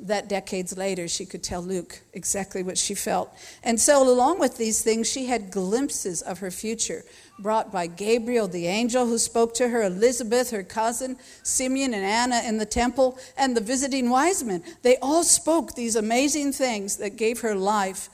That 0.00 0.28
decades 0.28 0.76
later 0.76 1.08
she 1.08 1.26
could 1.26 1.42
tell 1.42 1.60
Luke 1.60 2.00
exactly 2.12 2.62
what 2.62 2.78
she 2.78 2.94
felt. 2.94 3.34
And 3.64 3.80
so, 3.80 4.02
along 4.02 4.38
with 4.38 4.56
these 4.56 4.82
things, 4.82 5.10
she 5.10 5.26
had 5.26 5.50
glimpses 5.50 6.22
of 6.22 6.38
her 6.38 6.50
future 6.50 7.02
brought 7.40 7.72
by 7.72 7.86
Gabriel, 7.86 8.48
the 8.48 8.66
angel 8.66 9.06
who 9.06 9.18
spoke 9.18 9.54
to 9.54 9.68
her, 9.68 9.82
Elizabeth, 9.82 10.50
her 10.50 10.62
cousin, 10.62 11.16
Simeon 11.42 11.94
and 11.94 12.04
Anna 12.04 12.42
in 12.46 12.58
the 12.58 12.66
temple, 12.66 13.18
and 13.36 13.56
the 13.56 13.60
visiting 13.60 14.10
wise 14.10 14.42
men. 14.42 14.62
They 14.82 14.96
all 14.98 15.24
spoke 15.24 15.74
these 15.74 15.96
amazing 15.96 16.52
things 16.52 16.96
that 16.96 17.16
gave 17.16 17.40
her 17.40 17.54
life 17.54 18.08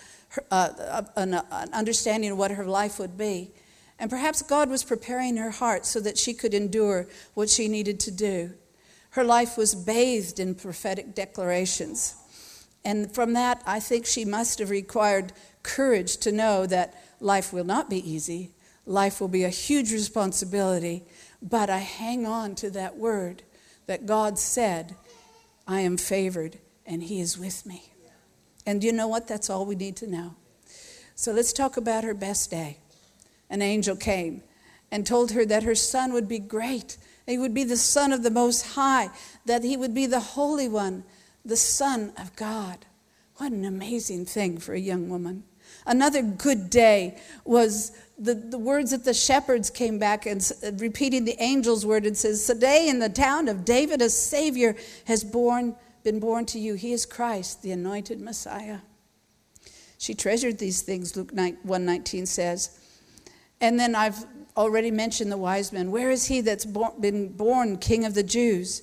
uh, 0.51 1.03
an, 1.16 1.35
an 1.35 1.73
understanding 1.73 2.33
of 2.33 2.38
what 2.38 2.51
her 2.51 2.66
life 2.66 2.99
would 2.99 3.16
be. 3.16 3.51
And 3.99 4.11
perhaps 4.11 4.42
God 4.42 4.70
was 4.70 4.83
preparing 4.83 5.37
her 5.37 5.51
heart 5.51 5.87
so 5.87 6.01
that 6.01 6.18
she 6.18 6.35
could 6.35 6.53
endure 6.53 7.07
what 7.35 7.49
she 7.49 7.68
needed 7.68 8.01
to 8.01 8.11
do. 8.11 8.53
Her 9.14 9.22
life 9.22 9.57
was 9.57 9.77
bathed 9.77 10.40
in 10.40 10.57
prophetic 10.57 11.14
declarations. 11.14 12.16
And 12.85 13.14
from 13.14 13.33
that, 13.35 13.62
I 13.64 13.79
think 13.79 14.07
she 14.07 14.24
must 14.24 14.59
have 14.59 14.70
required 14.70 15.33
courage 15.62 16.16
to 16.16 16.33
know 16.33 16.66
that 16.66 17.00
life 17.20 17.53
will 17.53 17.62
not 17.62 17.88
be 17.88 18.11
easy. 18.11 18.50
Life 18.87 19.20
will 19.20 19.29
be 19.29 19.44
a 19.44 19.50
huge 19.50 19.92
responsibility. 19.92 21.05
But 21.40 21.70
I 21.70 21.79
hang 21.79 22.27
on 22.27 22.57
to 22.57 22.70
that 22.70 22.96
word 22.96 23.44
that 23.87 24.05
God 24.05 24.37
said, 24.37 24.96
I 25.64 25.83
am 25.83 25.96
favored 25.96 26.59
and 26.85 27.00
He 27.00 27.20
is 27.20 27.38
with 27.38 27.64
me. 27.64 27.92
And 28.66 28.83
you 28.83 28.90
know 28.90 29.07
what? 29.07 29.29
That's 29.29 29.48
all 29.48 29.64
we 29.64 29.77
need 29.77 29.94
to 29.98 30.11
know. 30.11 30.35
So 31.14 31.31
let's 31.31 31.53
talk 31.53 31.77
about 31.77 32.03
her 32.03 32.14
best 32.14 32.50
day. 32.50 32.79
An 33.48 33.62
angel 33.62 33.94
came 33.94 34.42
and 34.90 35.07
told 35.07 35.31
her 35.31 35.44
that 35.44 35.62
her 35.62 35.77
son 35.77 36.12
would 36.12 36.27
be 36.27 36.40
great 36.40 36.96
he 37.27 37.39
would 37.39 37.55
be 37.55 37.65
the 37.65 37.77
Son 37.77 38.13
of 38.13 38.23
the 38.23 38.31
Most 38.31 38.75
High, 38.75 39.11
that 39.47 39.65
he 39.65 39.77
would 39.77 39.95
be 39.95 40.07
the 40.07 40.21
Holy 40.21 40.69
One, 40.69 41.05
the 41.45 41.57
Son 41.57 42.13
of 42.19 42.35
God. 42.37 42.87
What 43.37 43.53
an 43.53 43.65
amazing 43.65 44.27
thing 44.27 44.59
for 44.59 44.75
a 44.75 44.81
young 44.81 45.09
woman. 45.09 45.45
Another 45.87 46.23
good 46.23 46.71
day 46.71 47.19
was 47.45 47.93
the, 48.19 48.35
the 48.35 48.59
words 48.59 48.91
that 48.93 49.05
the 49.05 49.15
shepherds 49.15 49.71
came 49.71 49.99
back 49.99 50.25
and 50.25 50.51
uh, 50.63 50.73
repeating 50.73 51.25
the 51.25 51.39
angel's 51.41 51.85
word 51.85 52.07
and 52.07 52.17
says, 52.17 52.47
Today 52.47 52.89
in 52.89 53.01
the 53.01 53.09
town 53.09 53.49
of 53.49 53.65
David, 53.65 54.01
a 54.01 54.09
Savior 54.09 54.77
has 55.07 55.25
born, 55.25 55.75
been 56.03 56.21
born 56.21 56.47
to 56.47 56.59
you. 56.59 56.75
He 56.75 56.93
is 56.93 57.05
Christ, 57.05 57.63
the 57.63 57.73
anointed 57.73 58.21
Messiah. 58.21 58.79
She 59.99 60.15
treasured 60.15 60.59
these 60.59 60.83
things, 60.83 61.17
Luke 61.17 61.33
119 61.33 62.27
says. 62.27 62.79
And 63.61 63.79
then 63.79 63.95
I've 63.95 64.25
already 64.57 64.90
mentioned 64.90 65.33
the 65.33 65.37
wise 65.37 65.73
men. 65.73 65.90
Where 65.90 66.11
is 66.11 66.27
he 66.27 66.40
that's 66.40 66.64
been 66.64 67.29
born 67.29 67.79
king 67.79 68.05
of 68.05 68.14
the 68.14 68.23
Jews? 68.23 68.83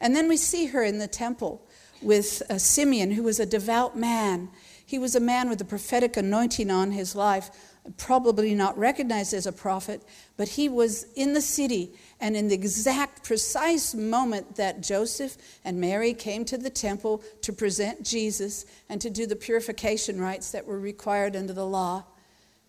And 0.00 0.16
then 0.16 0.28
we 0.28 0.36
see 0.36 0.66
her 0.66 0.82
in 0.82 0.98
the 0.98 1.08
temple 1.08 1.62
with 2.00 2.42
uh, 2.48 2.58
Simeon, 2.58 3.12
who 3.12 3.22
was 3.22 3.38
a 3.38 3.46
devout 3.46 3.96
man. 3.96 4.48
He 4.84 4.98
was 4.98 5.14
a 5.14 5.20
man 5.20 5.48
with 5.48 5.60
a 5.60 5.66
prophetic 5.66 6.16
anointing 6.16 6.70
on 6.70 6.92
his 6.92 7.14
life, 7.14 7.50
probably 7.98 8.54
not 8.54 8.78
recognized 8.78 9.34
as 9.34 9.46
a 9.46 9.52
prophet, 9.52 10.02
but 10.36 10.48
he 10.48 10.68
was 10.68 11.04
in 11.14 11.34
the 11.34 11.42
city. 11.42 11.92
And 12.18 12.34
in 12.36 12.48
the 12.48 12.54
exact, 12.54 13.22
precise 13.22 13.94
moment 13.94 14.56
that 14.56 14.82
Joseph 14.82 15.36
and 15.64 15.80
Mary 15.80 16.14
came 16.14 16.44
to 16.46 16.58
the 16.58 16.70
temple 16.70 17.22
to 17.42 17.52
present 17.52 18.02
Jesus 18.02 18.64
and 18.88 19.00
to 19.00 19.10
do 19.10 19.26
the 19.26 19.36
purification 19.36 20.20
rites 20.20 20.50
that 20.52 20.66
were 20.66 20.80
required 20.80 21.36
under 21.36 21.52
the 21.52 21.66
law, 21.66 22.04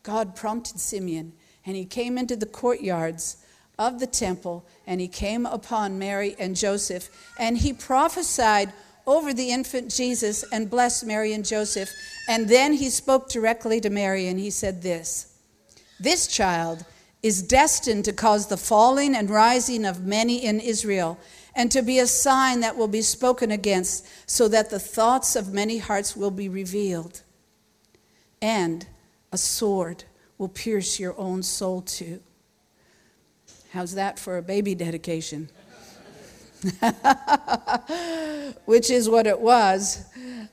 God 0.04 0.36
prompted 0.36 0.80
Simeon 0.80 1.34
and 1.66 1.76
he 1.76 1.86
came 1.86 2.18
into 2.18 2.36
the 2.36 2.46
courtyards 2.46 3.38
of 3.78 4.00
the 4.00 4.08
temple, 4.08 4.66
and 4.86 5.02
he 5.02 5.08
came 5.08 5.46
upon 5.46 5.98
Mary 5.98 6.36
and 6.38 6.56
Joseph, 6.56 7.10
and 7.40 7.58
he 7.58 7.74
prophesied 7.74 8.72
over 9.08 9.34
the 9.34 9.52
infant 9.52 9.92
Jesus 9.92 10.44
and 10.52 10.70
blessed 10.70 11.06
Mary 11.06 11.34
and 11.34 11.46
Joseph. 11.46 11.90
And 12.30 12.48
then 12.48 12.74
he 12.74 12.90
spoke 12.90 13.30
directly 13.30 13.82
to 13.82 13.90
Mary, 13.90 14.28
and 14.28 14.40
he 14.40 14.50
said 14.50 14.82
this 14.82 15.34
This 16.00 16.28
child 16.28 16.86
is 17.24 17.42
destined 17.42 18.06
to 18.06 18.14
cause 18.14 18.48
the 18.48 18.58
falling 18.58 19.16
and 19.16 19.30
rising 19.30 19.86
of 19.86 20.06
many 20.06 20.44
in 20.44 20.60
Israel, 20.60 21.20
and 21.56 21.72
to 21.72 21.82
be 21.82 22.00
a 22.00 22.08
sign 22.08 22.60
that 22.62 22.78
will 22.78 22.88
be 22.88 23.02
spoken 23.02 23.52
against, 23.52 24.06
so 24.30 24.48
that 24.48 24.70
the 24.70 24.80
thoughts 24.80 25.36
of 25.36 25.54
many 25.54 25.78
hearts 25.80 26.16
will 26.16 26.32
be 26.32 26.50
revealed, 26.50 27.22
and 28.42 28.88
a 29.32 29.38
sword 29.38 30.04
will 30.42 30.50
pierce 30.50 31.00
your 31.00 31.14
own 31.20 31.44
soul 31.44 31.82
too. 31.82 32.20
How's 33.74 33.94
that 33.94 34.18
for 34.18 34.40
a 34.40 34.42
baby 34.42 34.74
dedication? 34.74 35.50
Which 38.66 38.90
is 38.90 39.08
what 39.08 39.28
it 39.28 39.40
was. 39.40 40.04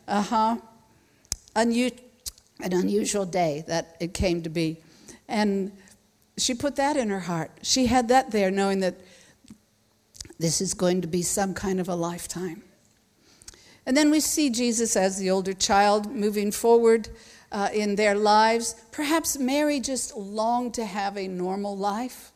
Uh 0.07 0.23
huh. 0.23 0.57
Unu- 1.57 1.99
an 2.61 2.75
unusual 2.75 3.25
day 3.25 3.65
that 3.67 3.97
it 3.99 4.13
came 4.13 4.43
to 4.43 4.51
be. 4.51 4.77
And 5.27 5.73
she 6.37 6.53
put 6.53 6.77
that 6.77 6.99
in 6.99 7.09
her 7.09 7.21
heart. 7.21 7.51
She 7.63 7.87
had 7.87 8.09
that 8.09 8.31
there, 8.31 8.51
knowing 8.51 8.81
that 8.81 9.01
this 10.39 10.61
is 10.61 10.75
going 10.75 11.01
to 11.01 11.09
be 11.09 11.23
some 11.23 11.55
kind 11.55 11.81
of 11.81 11.89
a 11.89 11.95
lifetime. 11.95 12.63
And 13.87 13.97
then 13.97 14.11
we 14.11 14.21
see 14.21 14.51
Jesus 14.51 14.97
as 14.97 15.17
the 15.17 15.31
older 15.31 15.55
child 15.55 16.15
moving 16.15 16.53
forward 16.53 17.09
uh, 17.53 17.69
in 17.73 17.97
their 17.97 18.15
lives. 18.15 18.75
Perhaps 18.93 19.39
Mary 19.39 19.81
just 19.81 20.17
longed 20.17 20.75
to 20.75 20.85
have 20.85 21.17
a 21.17 21.29
normal 21.29 21.77
life. 21.77 22.33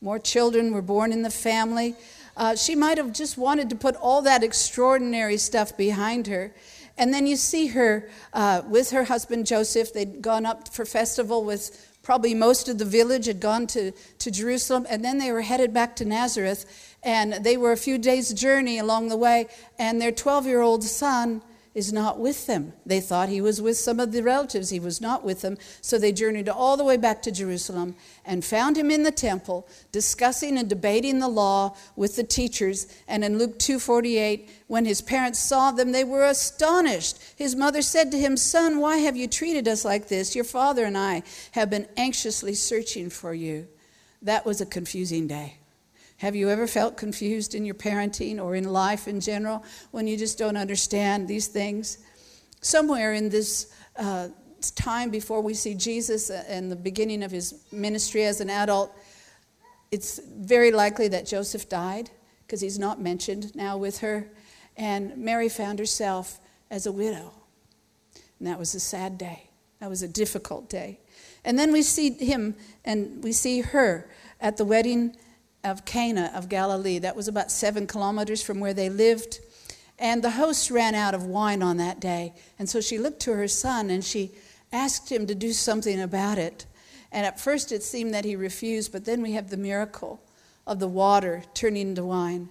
More 0.00 0.18
children 0.18 0.72
were 0.72 0.82
born 0.82 1.12
in 1.12 1.22
the 1.22 1.30
family. 1.30 1.94
Uh, 2.36 2.54
she 2.56 2.74
might 2.74 2.96
have 2.96 3.12
just 3.12 3.36
wanted 3.36 3.68
to 3.70 3.76
put 3.76 3.96
all 3.96 4.22
that 4.22 4.42
extraordinary 4.42 5.36
stuff 5.36 5.76
behind 5.76 6.26
her. 6.26 6.54
And 6.96 7.12
then 7.14 7.26
you 7.26 7.36
see 7.36 7.68
her 7.68 8.08
uh, 8.32 8.62
with 8.66 8.90
her 8.90 9.04
husband 9.04 9.46
Joseph. 9.46 9.92
They'd 9.92 10.22
gone 10.22 10.46
up 10.46 10.72
for 10.72 10.84
festival 10.84 11.44
with 11.44 11.86
probably 12.02 12.34
most 12.34 12.68
of 12.68 12.78
the 12.78 12.84
village, 12.84 13.26
had 13.26 13.40
gone 13.40 13.66
to, 13.68 13.92
to 13.92 14.30
Jerusalem, 14.30 14.86
and 14.88 15.04
then 15.04 15.18
they 15.18 15.32
were 15.32 15.42
headed 15.42 15.72
back 15.72 15.96
to 15.96 16.04
Nazareth. 16.04 16.96
And 17.02 17.44
they 17.44 17.56
were 17.56 17.72
a 17.72 17.76
few 17.76 17.98
days' 17.98 18.32
journey 18.32 18.78
along 18.78 19.08
the 19.08 19.16
way, 19.16 19.48
and 19.78 20.00
their 20.00 20.12
12 20.12 20.46
year 20.46 20.60
old 20.60 20.84
son 20.84 21.42
is 21.72 21.92
not 21.92 22.18
with 22.18 22.46
them. 22.46 22.72
They 22.84 23.00
thought 23.00 23.28
he 23.28 23.40
was 23.40 23.62
with 23.62 23.78
some 23.78 24.00
of 24.00 24.10
the 24.10 24.22
relatives. 24.22 24.70
He 24.70 24.80
was 24.80 25.00
not 25.00 25.24
with 25.24 25.42
them. 25.42 25.56
So 25.80 25.98
they 25.98 26.10
journeyed 26.10 26.48
all 26.48 26.76
the 26.76 26.84
way 26.84 26.96
back 26.96 27.22
to 27.22 27.30
Jerusalem 27.30 27.94
and 28.24 28.44
found 28.44 28.76
him 28.76 28.90
in 28.90 29.04
the 29.04 29.12
temple 29.12 29.68
discussing 29.92 30.58
and 30.58 30.68
debating 30.68 31.20
the 31.20 31.28
law 31.28 31.76
with 31.94 32.16
the 32.16 32.24
teachers. 32.24 32.88
And 33.06 33.22
in 33.22 33.38
Luke 33.38 33.58
2:48, 33.58 34.48
when 34.66 34.84
his 34.84 35.00
parents 35.00 35.38
saw 35.38 35.70
them, 35.70 35.92
they 35.92 36.04
were 36.04 36.24
astonished. 36.24 37.18
His 37.36 37.54
mother 37.54 37.82
said 37.82 38.10
to 38.10 38.18
him, 38.18 38.36
"Son, 38.36 38.80
why 38.80 38.96
have 38.98 39.16
you 39.16 39.28
treated 39.28 39.68
us 39.68 39.84
like 39.84 40.08
this? 40.08 40.34
Your 40.34 40.44
father 40.44 40.84
and 40.84 40.98
I 40.98 41.22
have 41.52 41.70
been 41.70 41.86
anxiously 41.96 42.54
searching 42.54 43.10
for 43.10 43.32
you." 43.32 43.68
That 44.20 44.44
was 44.44 44.60
a 44.60 44.66
confusing 44.66 45.28
day. 45.28 45.59
Have 46.20 46.36
you 46.36 46.50
ever 46.50 46.66
felt 46.66 46.98
confused 46.98 47.54
in 47.54 47.64
your 47.64 47.74
parenting 47.74 48.38
or 48.38 48.54
in 48.54 48.70
life 48.70 49.08
in 49.08 49.20
general 49.20 49.64
when 49.90 50.06
you 50.06 50.18
just 50.18 50.36
don't 50.36 50.58
understand 50.58 51.26
these 51.26 51.46
things? 51.46 51.96
Somewhere 52.60 53.14
in 53.14 53.30
this 53.30 53.72
uh, 53.96 54.28
time 54.74 55.08
before 55.08 55.40
we 55.40 55.54
see 55.54 55.72
Jesus 55.72 56.28
and 56.28 56.70
the 56.70 56.76
beginning 56.76 57.22
of 57.22 57.30
his 57.30 57.64
ministry 57.72 58.24
as 58.24 58.42
an 58.42 58.50
adult, 58.50 58.94
it's 59.90 60.20
very 60.22 60.70
likely 60.70 61.08
that 61.08 61.24
Joseph 61.24 61.70
died 61.70 62.10
because 62.46 62.60
he's 62.60 62.78
not 62.78 63.00
mentioned 63.00 63.56
now 63.56 63.78
with 63.78 64.00
her. 64.00 64.28
And 64.76 65.16
Mary 65.16 65.48
found 65.48 65.78
herself 65.78 66.38
as 66.70 66.84
a 66.84 66.92
widow. 66.92 67.32
And 68.38 68.46
that 68.46 68.58
was 68.58 68.74
a 68.74 68.80
sad 68.80 69.16
day. 69.16 69.44
That 69.78 69.88
was 69.88 70.02
a 70.02 70.08
difficult 70.08 70.68
day. 70.68 71.00
And 71.46 71.58
then 71.58 71.72
we 71.72 71.80
see 71.80 72.10
him 72.10 72.56
and 72.84 73.24
we 73.24 73.32
see 73.32 73.62
her 73.62 74.10
at 74.38 74.58
the 74.58 74.66
wedding 74.66 75.16
of 75.64 75.84
Cana 75.84 76.30
of 76.34 76.48
Galilee. 76.48 76.98
That 76.98 77.16
was 77.16 77.28
about 77.28 77.50
seven 77.50 77.86
kilometers 77.86 78.42
from 78.42 78.60
where 78.60 78.74
they 78.74 78.88
lived. 78.88 79.40
And 79.98 80.22
the 80.22 80.30
host 80.30 80.70
ran 80.70 80.94
out 80.94 81.14
of 81.14 81.26
wine 81.26 81.62
on 81.62 81.76
that 81.76 82.00
day. 82.00 82.32
And 82.58 82.68
so 82.68 82.80
she 82.80 82.98
looked 82.98 83.20
to 83.20 83.34
her 83.34 83.48
son 83.48 83.90
and 83.90 84.04
she 84.04 84.32
asked 84.72 85.10
him 85.10 85.26
to 85.26 85.34
do 85.34 85.52
something 85.52 86.00
about 86.00 86.38
it. 86.38 86.64
And 87.12 87.26
at 87.26 87.40
first 87.40 87.72
it 87.72 87.82
seemed 87.82 88.14
that 88.14 88.24
he 88.24 88.36
refused, 88.36 88.92
but 88.92 89.04
then 89.04 89.20
we 89.20 89.32
have 89.32 89.50
the 89.50 89.56
miracle 89.56 90.22
of 90.66 90.78
the 90.78 90.88
water 90.88 91.42
turning 91.54 91.88
into 91.88 92.04
wine. 92.04 92.48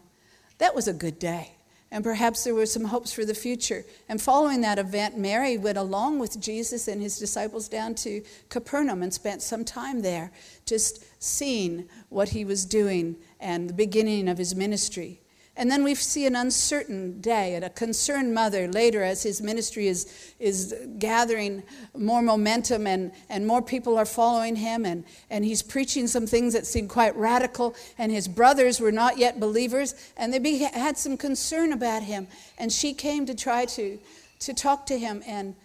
That 0.59 0.75
was 0.75 0.87
a 0.87 0.93
good 0.93 1.17
day. 1.17 1.53
And 1.91 2.03
perhaps 2.03 2.43
there 2.43 2.53
were 2.53 2.67
some 2.67 2.85
hopes 2.85 3.11
for 3.11 3.25
the 3.25 3.33
future. 3.33 3.83
And 4.07 4.21
following 4.21 4.61
that 4.61 4.77
event, 4.77 5.17
Mary 5.17 5.57
went 5.57 5.77
along 5.77 6.19
with 6.19 6.39
Jesus 6.39 6.87
and 6.87 7.01
his 7.01 7.17
disciples 7.17 7.67
down 7.67 7.95
to 7.95 8.21
Capernaum 8.49 9.01
and 9.01 9.11
spent 9.11 9.41
some 9.41 9.65
time 9.65 10.01
there, 10.01 10.31
just 10.65 11.03
seeing 11.19 11.87
what 12.09 12.29
he 12.29 12.43
was 12.45 12.65
doing 12.65 13.17
and 13.39 13.69
the 13.69 13.73
beginning 13.73 14.27
of 14.27 14.37
his 14.37 14.55
ministry. 14.55 15.21
And 15.59 15.69
then 15.69 15.83
we 15.83 15.93
see 15.93 16.25
an 16.25 16.37
uncertain 16.37 17.19
day 17.19 17.53
and 17.53 17.65
a 17.65 17.69
concerned 17.69 18.33
mother 18.33 18.69
later 18.69 19.03
as 19.03 19.23
his 19.23 19.41
ministry 19.41 19.87
is, 19.87 20.33
is 20.39 20.73
gathering 20.99 21.63
more 21.93 22.21
momentum 22.21 22.87
and, 22.87 23.11
and 23.27 23.45
more 23.45 23.61
people 23.61 23.97
are 23.97 24.05
following 24.05 24.55
him. 24.55 24.85
And, 24.85 25.03
and 25.29 25.43
he's 25.43 25.61
preaching 25.61 26.07
some 26.07 26.25
things 26.25 26.53
that 26.53 26.65
seem 26.65 26.87
quite 26.87 27.13
radical. 27.17 27.75
And 27.97 28.09
his 28.09 28.29
brothers 28.29 28.79
were 28.79 28.93
not 28.93 29.17
yet 29.17 29.41
believers 29.41 29.95
and 30.15 30.33
they 30.33 30.39
be, 30.39 30.59
had 30.59 30.97
some 30.97 31.17
concern 31.17 31.73
about 31.73 32.03
him. 32.03 32.27
And 32.57 32.71
she 32.71 32.93
came 32.93 33.25
to 33.25 33.35
try 33.35 33.65
to, 33.65 33.99
to 34.39 34.53
talk 34.53 34.85
to 34.85 34.97
him. 34.97 35.21
And 35.27 35.55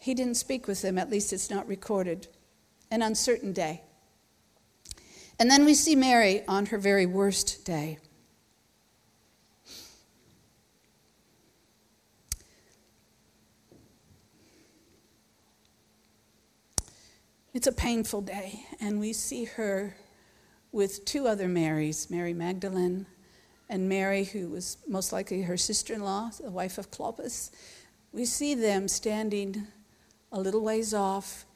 he 0.00 0.12
didn't 0.12 0.38
speak 0.38 0.66
with 0.66 0.82
them, 0.82 0.98
at 0.98 1.08
least 1.08 1.32
it's 1.32 1.50
not 1.50 1.68
recorded. 1.68 2.26
An 2.90 3.00
uncertain 3.00 3.52
day. 3.52 3.82
And 5.40 5.50
then 5.50 5.64
we 5.64 5.72
see 5.72 5.96
Mary 5.96 6.42
on 6.46 6.66
her 6.66 6.76
very 6.76 7.06
worst 7.06 7.64
day. 7.64 7.96
It's 17.54 17.66
a 17.66 17.72
painful 17.72 18.20
day, 18.20 18.66
and 18.82 19.00
we 19.00 19.14
see 19.14 19.44
her 19.44 19.96
with 20.72 21.06
two 21.06 21.26
other 21.26 21.48
Marys 21.48 22.10
Mary 22.10 22.34
Magdalene 22.34 23.06
and 23.70 23.88
Mary, 23.88 24.24
who 24.24 24.50
was 24.50 24.76
most 24.86 25.10
likely 25.10 25.40
her 25.42 25.56
sister 25.56 25.94
in 25.94 26.04
law, 26.04 26.30
the 26.38 26.50
wife 26.50 26.76
of 26.76 26.90
Clopas. 26.90 27.50
We 28.12 28.26
see 28.26 28.54
them 28.54 28.88
standing 28.88 29.66
a 30.30 30.38
little 30.38 30.60
ways 30.60 30.92
off 30.92 31.46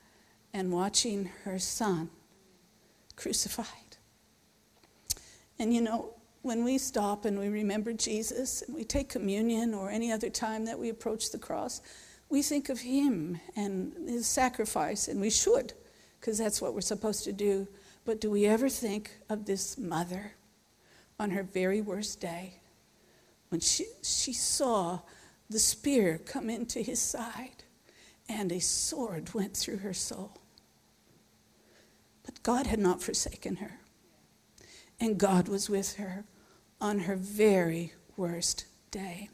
and 0.54 0.72
watching 0.72 1.26
her 1.44 1.58
son 1.58 2.08
crucified. 3.16 3.66
And 5.58 5.72
you 5.72 5.80
know, 5.80 6.14
when 6.42 6.64
we 6.64 6.78
stop 6.78 7.24
and 7.24 7.38
we 7.38 7.48
remember 7.48 7.92
Jesus 7.92 8.62
and 8.62 8.74
we 8.74 8.84
take 8.84 9.08
communion 9.08 9.72
or 9.72 9.90
any 9.90 10.12
other 10.12 10.28
time 10.28 10.66
that 10.66 10.78
we 10.78 10.90
approach 10.90 11.30
the 11.30 11.38
cross, 11.38 11.80
we 12.28 12.42
think 12.42 12.68
of 12.68 12.80
him 12.80 13.40
and 13.56 13.92
his 14.08 14.26
sacrifice, 14.26 15.08
and 15.08 15.20
we 15.20 15.30
should 15.30 15.72
because 16.20 16.38
that's 16.38 16.60
what 16.60 16.74
we're 16.74 16.80
supposed 16.80 17.24
to 17.24 17.32
do. 17.32 17.68
But 18.04 18.20
do 18.20 18.30
we 18.30 18.46
ever 18.46 18.68
think 18.68 19.18
of 19.28 19.44
this 19.44 19.78
mother 19.78 20.32
on 21.18 21.30
her 21.30 21.42
very 21.42 21.80
worst 21.80 22.20
day 22.20 22.60
when 23.50 23.60
she, 23.60 23.84
she 24.02 24.32
saw 24.32 25.00
the 25.50 25.58
spear 25.58 26.18
come 26.24 26.48
into 26.48 26.80
his 26.80 27.00
side 27.00 27.64
and 28.28 28.50
a 28.52 28.60
sword 28.60 29.34
went 29.34 29.56
through 29.56 29.78
her 29.78 29.94
soul? 29.94 30.38
God 32.44 32.68
had 32.68 32.78
not 32.78 33.02
forsaken 33.02 33.56
her, 33.56 33.80
and 35.00 35.18
God 35.18 35.48
was 35.48 35.68
with 35.68 35.96
her 35.96 36.24
on 36.80 37.00
her 37.00 37.16
very 37.16 37.94
worst 38.16 38.66
day. 38.92 39.30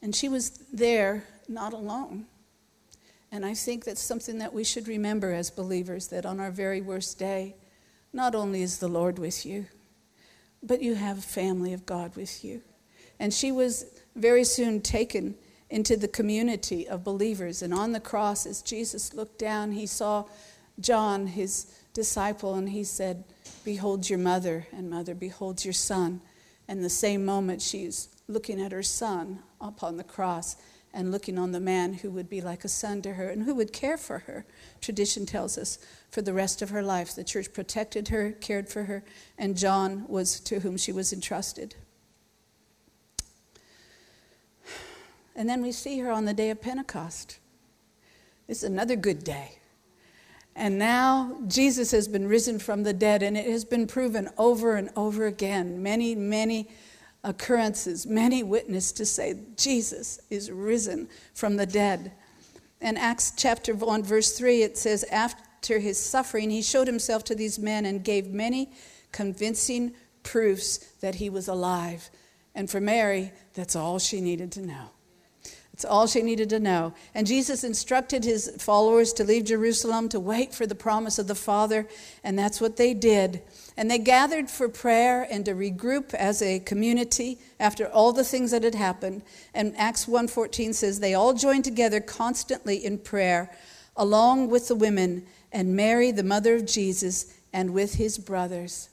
And 0.00 0.14
she 0.14 0.28
was 0.28 0.50
there 0.72 1.24
not 1.48 1.72
alone. 1.72 2.26
And 3.32 3.44
I 3.44 3.54
think 3.54 3.84
that's 3.84 4.00
something 4.00 4.38
that 4.38 4.54
we 4.54 4.62
should 4.62 4.86
remember 4.86 5.32
as 5.32 5.50
believers 5.50 6.06
that 6.08 6.24
on 6.24 6.38
our 6.38 6.52
very 6.52 6.80
worst 6.80 7.18
day, 7.18 7.56
not 8.12 8.34
only 8.34 8.62
is 8.62 8.78
the 8.78 8.88
Lord 8.88 9.18
with 9.18 9.44
you, 9.44 9.66
but 10.62 10.80
you 10.80 10.94
have 10.94 11.18
a 11.18 11.22
family 11.22 11.72
of 11.72 11.84
God 11.84 12.14
with 12.14 12.44
you. 12.44 12.62
And 13.18 13.34
she 13.34 13.50
was 13.50 13.86
very 14.14 14.44
soon 14.44 14.80
taken 14.80 15.34
into 15.70 15.96
the 15.96 16.08
community 16.08 16.86
of 16.86 17.04
believers. 17.04 17.62
And 17.62 17.72
on 17.74 17.92
the 17.92 18.00
cross, 18.00 18.46
as 18.46 18.62
Jesus 18.62 19.14
looked 19.14 19.38
down, 19.38 19.72
he 19.72 19.86
saw 19.86 20.24
John, 20.80 21.28
his 21.28 21.66
disciple, 21.92 22.54
and 22.54 22.68
he 22.68 22.84
said, 22.84 23.24
Behold 23.64 24.08
your 24.10 24.18
mother, 24.18 24.66
and 24.72 24.90
mother, 24.90 25.14
behold 25.14 25.64
your 25.64 25.72
son. 25.72 26.20
And 26.68 26.84
the 26.84 26.90
same 26.90 27.24
moment, 27.24 27.62
she's 27.62 28.08
looking 28.28 28.60
at 28.60 28.72
her 28.72 28.82
son 28.82 29.40
upon 29.60 29.96
the 29.96 30.04
cross 30.04 30.56
and 30.94 31.10
looking 31.10 31.38
on 31.38 31.52
the 31.52 31.60
man 31.60 31.94
who 31.94 32.10
would 32.10 32.30
be 32.30 32.40
like 32.40 32.64
a 32.64 32.68
son 32.68 33.02
to 33.02 33.14
her 33.14 33.28
and 33.28 33.42
who 33.42 33.54
would 33.54 33.72
care 33.72 33.98
for 33.98 34.20
her, 34.20 34.46
tradition 34.80 35.26
tells 35.26 35.58
us, 35.58 35.78
for 36.10 36.22
the 36.22 36.32
rest 36.32 36.62
of 36.62 36.70
her 36.70 36.82
life. 36.82 37.14
The 37.14 37.24
church 37.24 37.52
protected 37.52 38.08
her, 38.08 38.30
cared 38.30 38.68
for 38.68 38.84
her, 38.84 39.02
and 39.36 39.56
John 39.56 40.06
was 40.06 40.38
to 40.40 40.60
whom 40.60 40.76
she 40.76 40.92
was 40.92 41.12
entrusted. 41.12 41.74
And 45.36 45.48
then 45.48 45.62
we 45.62 45.72
see 45.72 45.98
her 45.98 46.10
on 46.10 46.24
the 46.24 46.34
day 46.34 46.50
of 46.50 46.60
Pentecost. 46.60 47.38
This 48.46 48.58
is 48.58 48.64
another 48.64 48.96
good 48.96 49.24
day. 49.24 49.58
And 50.56 50.78
now 50.78 51.36
Jesus 51.48 51.90
has 51.90 52.06
been 52.06 52.28
risen 52.28 52.58
from 52.58 52.84
the 52.84 52.92
dead, 52.92 53.22
and 53.22 53.36
it 53.36 53.46
has 53.46 53.64
been 53.64 53.86
proven 53.86 54.30
over 54.38 54.76
and 54.76 54.90
over 54.94 55.26
again. 55.26 55.82
Many, 55.82 56.14
many 56.14 56.68
occurrences, 57.24 58.06
many 58.06 58.42
witness 58.42 58.92
to 58.92 59.06
say 59.06 59.40
Jesus 59.56 60.20
is 60.30 60.50
risen 60.50 61.08
from 61.32 61.56
the 61.56 61.66
dead. 61.66 62.12
In 62.80 62.96
Acts 62.96 63.32
chapter 63.36 63.74
1, 63.74 64.04
verse 64.04 64.36
3, 64.36 64.62
it 64.62 64.78
says, 64.78 65.04
After 65.04 65.78
his 65.80 65.98
suffering, 65.98 66.50
he 66.50 66.62
showed 66.62 66.86
himself 66.86 67.24
to 67.24 67.34
these 67.34 67.58
men 67.58 67.86
and 67.86 68.04
gave 68.04 68.28
many 68.28 68.70
convincing 69.10 69.94
proofs 70.22 70.78
that 71.00 71.16
he 71.16 71.30
was 71.30 71.48
alive. 71.48 72.10
And 72.54 72.70
for 72.70 72.80
Mary, 72.80 73.32
that's 73.54 73.74
all 73.74 73.98
she 73.98 74.20
needed 74.20 74.52
to 74.52 74.62
know. 74.62 74.90
It's 75.74 75.84
all 75.84 76.06
she 76.06 76.22
needed 76.22 76.50
to 76.50 76.60
know. 76.60 76.94
And 77.16 77.26
Jesus 77.26 77.64
instructed 77.64 78.22
his 78.22 78.48
followers 78.60 79.12
to 79.14 79.24
leave 79.24 79.46
Jerusalem 79.46 80.08
to 80.10 80.20
wait 80.20 80.54
for 80.54 80.68
the 80.68 80.74
promise 80.76 81.18
of 81.18 81.26
the 81.26 81.34
Father, 81.34 81.88
and 82.22 82.38
that's 82.38 82.60
what 82.60 82.76
they 82.76 82.94
did. 82.94 83.42
And 83.76 83.90
they 83.90 83.98
gathered 83.98 84.48
for 84.48 84.68
prayer 84.68 85.26
and 85.28 85.44
to 85.46 85.52
regroup 85.52 86.14
as 86.14 86.40
a 86.40 86.60
community 86.60 87.38
after 87.58 87.88
all 87.88 88.12
the 88.12 88.22
things 88.22 88.52
that 88.52 88.62
had 88.62 88.76
happened. 88.76 89.22
And 89.52 89.76
Acts 89.76 90.06
1:14 90.06 90.74
says 90.74 91.00
they 91.00 91.12
all 91.12 91.32
joined 91.32 91.64
together 91.64 92.00
constantly 92.00 92.76
in 92.76 92.98
prayer 92.98 93.50
along 93.96 94.50
with 94.50 94.68
the 94.68 94.76
women 94.76 95.26
and 95.50 95.74
Mary, 95.74 96.12
the 96.12 96.22
mother 96.22 96.54
of 96.54 96.66
Jesus, 96.66 97.34
and 97.52 97.74
with 97.74 97.94
his 97.94 98.16
brothers. 98.16 98.90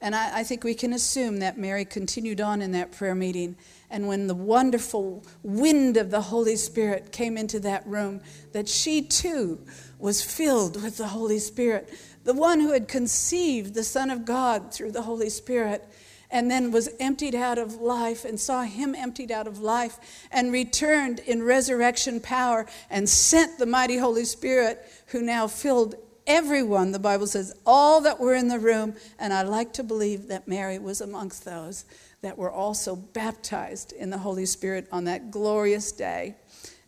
And 0.00 0.14
I, 0.14 0.38
I 0.38 0.44
think 0.44 0.64
we 0.64 0.74
can 0.74 0.94
assume 0.94 1.40
that 1.40 1.58
Mary 1.58 1.84
continued 1.84 2.40
on 2.40 2.62
in 2.62 2.72
that 2.72 2.92
prayer 2.92 3.14
meeting 3.14 3.56
and 3.90 4.06
when 4.06 4.26
the 4.26 4.34
wonderful 4.34 5.24
wind 5.42 5.96
of 5.96 6.10
the 6.10 6.20
Holy 6.20 6.56
Spirit 6.56 7.10
came 7.12 7.36
into 7.38 7.58
that 7.60 7.86
room, 7.86 8.20
that 8.52 8.68
she 8.68 9.02
too 9.02 9.64
was 9.98 10.22
filled 10.22 10.82
with 10.82 10.96
the 10.98 11.08
Holy 11.08 11.38
Spirit. 11.38 11.92
The 12.24 12.34
one 12.34 12.60
who 12.60 12.72
had 12.72 12.88
conceived 12.88 13.74
the 13.74 13.84
Son 13.84 14.10
of 14.10 14.24
God 14.24 14.72
through 14.72 14.92
the 14.92 15.02
Holy 15.02 15.30
Spirit 15.30 15.88
and 16.30 16.50
then 16.50 16.70
was 16.70 16.90
emptied 17.00 17.34
out 17.34 17.56
of 17.56 17.76
life 17.76 18.24
and 18.26 18.38
saw 18.38 18.62
him 18.62 18.94
emptied 18.94 19.32
out 19.32 19.46
of 19.46 19.60
life 19.60 19.98
and 20.30 20.52
returned 20.52 21.20
in 21.20 21.42
resurrection 21.42 22.20
power 22.20 22.66
and 22.90 23.08
sent 23.08 23.58
the 23.58 23.64
mighty 23.64 23.96
Holy 23.96 24.26
Spirit 24.26 24.84
who 25.06 25.22
now 25.22 25.46
filled 25.46 25.94
everyone, 26.26 26.92
the 26.92 26.98
Bible 26.98 27.26
says, 27.26 27.54
all 27.64 28.02
that 28.02 28.20
were 28.20 28.34
in 28.34 28.48
the 28.48 28.58
room. 28.58 28.94
And 29.18 29.32
I 29.32 29.42
like 29.42 29.72
to 29.74 29.82
believe 29.82 30.28
that 30.28 30.46
Mary 30.46 30.78
was 30.78 31.00
amongst 31.00 31.46
those 31.46 31.86
that 32.20 32.36
were 32.36 32.50
also 32.50 32.96
baptized 32.96 33.92
in 33.92 34.10
the 34.10 34.18
Holy 34.18 34.46
Spirit 34.46 34.88
on 34.90 35.04
that 35.04 35.30
glorious 35.30 35.92
day. 35.92 36.36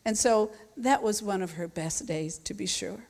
And 0.05 0.16
so 0.16 0.51
that 0.77 1.03
was 1.03 1.23
one 1.23 1.43
of 1.43 1.53
her 1.53 1.69
best 1.69 2.07
days, 2.07 2.38
to 2.38 2.55
be 2.55 2.66
sure. 2.66 3.05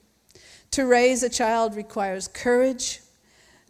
To 0.73 0.85
raise 0.85 1.23
a 1.23 1.29
child 1.29 1.75
requires 1.77 2.29
courage. 2.29 3.01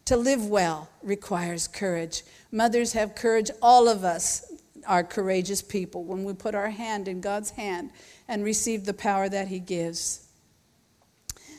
To 0.06 0.16
live 0.16 0.46
well 0.46 0.90
requires 1.02 1.68
courage. 1.68 2.22
Mothers 2.50 2.94
have 2.94 3.14
courage. 3.14 3.50
All 3.62 3.88
of 3.88 4.04
us 4.04 4.52
are 4.86 5.04
courageous 5.04 5.62
people 5.62 6.04
when 6.04 6.24
we 6.24 6.32
put 6.32 6.54
our 6.54 6.70
hand 6.70 7.06
in 7.06 7.20
God's 7.20 7.50
hand 7.50 7.90
and 8.26 8.42
receive 8.42 8.84
the 8.84 8.94
power 8.94 9.28
that 9.28 9.48
He 9.48 9.60
gives. 9.60 10.26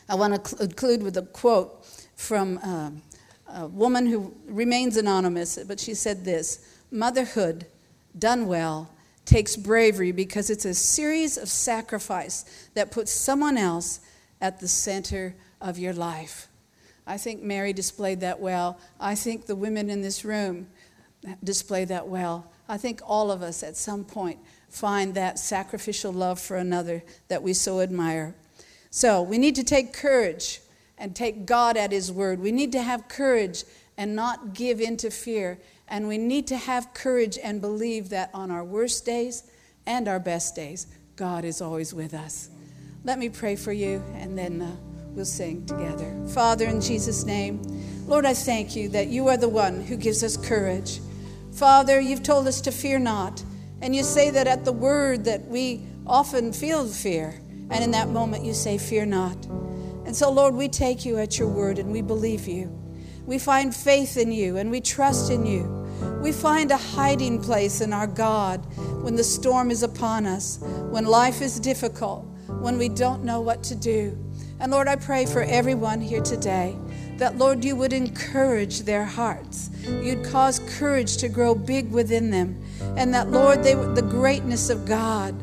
I 0.10 0.16
want 0.16 0.44
to 0.44 0.56
conclude 0.58 1.04
with 1.04 1.16
a 1.18 1.22
quote 1.22 1.86
from 2.16 2.58
um, 2.64 3.02
a 3.48 3.68
woman 3.68 4.06
who 4.06 4.36
remains 4.46 4.98
anonymous, 4.98 5.58
but 5.68 5.80
she 5.80 5.94
said 5.94 6.26
this 6.26 6.71
Motherhood, 6.92 7.66
done 8.18 8.48
well, 8.48 8.92
takes 9.26 9.56
bravery 9.56 10.12
because 10.12 10.50
it's 10.50 10.66
a 10.66 10.74
series 10.74 11.38
of 11.38 11.48
sacrifice 11.48 12.70
that 12.74 12.92
puts 12.92 13.12
someone 13.12 13.58
else 13.58 14.02
at 14.42 14.60
the 14.60 14.68
center 14.68 15.36
of 15.62 15.80
your 15.80 15.94
life. 15.94 16.48
I 17.08 17.18
think 17.18 17.42
Mary 17.42 17.74
displayed 17.74 18.20
that 18.20 18.40
well. 18.40 18.80
I 19.00 19.16
think 19.16 19.46
the 19.46 19.56
women 19.56 19.90
in 19.90 20.02
this 20.02 20.26
room 20.26 20.68
display 21.44 21.86
that 21.86 22.08
well. 22.08 22.52
I 22.68 22.78
think 22.78 23.02
all 23.06 23.32
of 23.32 23.42
us 23.42 23.64
at 23.64 23.78
some 23.78 24.04
point 24.04 24.40
find 24.70 25.14
that 25.14 25.40
sacrificial 25.40 26.12
love 26.12 26.40
for 26.40 26.58
another 26.58 27.04
that 27.28 27.44
we 27.44 27.54
so 27.54 27.82
admire. 27.82 28.36
So 28.90 29.22
we 29.22 29.38
need 29.38 29.56
to 29.56 29.64
take 29.64 29.94
courage 29.94 30.62
and 30.98 31.16
take 31.16 31.46
God 31.46 31.78
at 31.78 31.92
His 31.92 32.12
word. 32.12 32.40
We 32.40 32.52
need 32.52 32.72
to 32.74 32.82
have 32.82 33.08
courage 33.08 33.64
and 34.02 34.16
not 34.16 34.56
give 34.56 34.82
in 34.82 34.98
to 34.98 35.12
fear. 35.12 35.60
And 35.88 36.08
we 36.08 36.18
need 36.18 36.48
to 36.48 36.58
have 36.58 36.92
courage 36.92 37.38
and 37.38 37.62
believe 37.62 38.10
that 38.10 38.32
on 38.34 38.50
our 38.50 38.64
worst 38.64 39.06
days 39.06 39.44
and 39.86 40.08
our 40.08 40.20
best 40.20 40.56
days, 40.56 40.88
God 41.16 41.46
is 41.46 41.62
always 41.62 41.94
with 41.94 42.16
us. 42.16 42.50
Let 43.04 43.20
me 43.20 43.30
pray 43.30 43.56
for 43.56 43.72
you, 43.72 44.04
and 44.16 44.36
then 44.36 44.60
uh, 44.60 44.76
we'll 45.14 45.26
sing 45.26 45.68
together. 45.68 46.20
Father, 46.34 46.66
in 46.66 46.82
Jesus' 46.82 47.26
name, 47.26 47.62
Lord, 48.08 48.26
I 48.26 48.34
thank 48.34 48.76
you 48.76 48.90
that 48.90 49.10
you 49.10 49.28
are 49.28 49.38
the 49.38 49.48
one 49.48 49.82
who 49.82 49.98
gives 49.98 50.24
us 50.24 50.36
courage. 50.36 51.00
Father, 51.52 52.00
you've 52.00 52.24
told 52.24 52.48
us 52.48 52.60
to 52.62 52.72
fear 52.72 52.98
not. 52.98 53.44
And 53.82 53.96
you 53.96 54.02
say 54.02 54.32
that 54.32 54.48
at 54.48 54.66
the 54.66 54.72
word 54.72 55.26
that 55.26 55.46
we 55.46 55.86
often 56.08 56.54
feel 56.54 56.88
fear. 56.88 57.40
And 57.70 57.84
in 57.84 57.92
that 57.92 58.10
moment 58.10 58.46
you 58.46 58.56
say, 58.56 58.80
Fear 58.80 59.06
not. 59.06 59.46
And 60.06 60.16
so, 60.16 60.32
Lord, 60.32 60.56
we 60.56 60.70
take 60.70 61.06
you 61.06 61.20
at 61.20 61.38
your 61.38 61.50
word 61.50 61.78
and 61.78 61.92
we 61.92 62.02
believe 62.02 62.48
you. 62.48 62.81
We 63.26 63.38
find 63.40 63.74
faith 63.76 64.18
in 64.18 64.32
you 64.32 64.58
and 64.58 64.72
we 64.72 64.82
trust 64.82 65.32
in 65.32 65.46
you. 65.46 65.64
We 66.22 66.32
find 66.32 66.72
a 66.72 66.78
hiding 66.78 67.42
place 67.42 67.82
in 67.82 67.94
our 67.94 68.08
God 68.08 68.66
when 69.04 69.16
the 69.16 69.24
storm 69.24 69.72
is 69.72 69.84
upon 69.84 70.26
us, 70.26 70.60
when 70.90 71.06
life 71.06 71.42
is 71.42 71.60
difficult, 71.60 72.26
when 72.48 72.78
we 72.78 72.90
don't 72.90 73.24
know 73.24 73.42
what 73.42 73.64
to 73.64 73.76
do. 73.76 74.18
And 74.60 74.72
Lord, 74.72 74.88
I 74.88 74.96
pray 74.96 75.26
for 75.26 75.42
everyone 75.42 76.02
here 76.02 76.22
today 76.22 76.78
that, 77.18 77.38
Lord, 77.38 77.64
you 77.64 77.76
would 77.76 77.94
encourage 77.94 78.82
their 78.82 79.06
hearts. 79.06 79.70
You'd 79.86 80.26
cause 80.26 80.60
courage 80.78 81.18
to 81.18 81.30
grow 81.30 81.56
big 81.56 81.92
within 81.92 82.32
them. 82.32 82.64
And 82.98 83.14
that, 83.14 83.30
Lord, 83.30 83.64
they, 83.64 83.74
the 83.74 84.08
greatness 84.08 84.70
of 84.70 84.86
God 84.86 85.36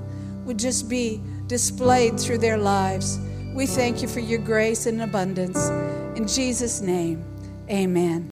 would 0.45 0.59
just 0.59 0.89
be 0.89 1.20
displayed 1.47 2.18
through 2.18 2.39
their 2.39 2.59
lives. 2.59 3.18
We 3.55 3.66
thank 3.66 4.03
you 4.03 4.09
for 4.09 4.20
your 4.20 4.39
grace 4.39 4.87
and 4.87 5.03
abundance. 5.03 5.68
In 6.16 6.26
Jesus' 6.26 6.81
name, 6.81 7.24
amen. 7.71 8.31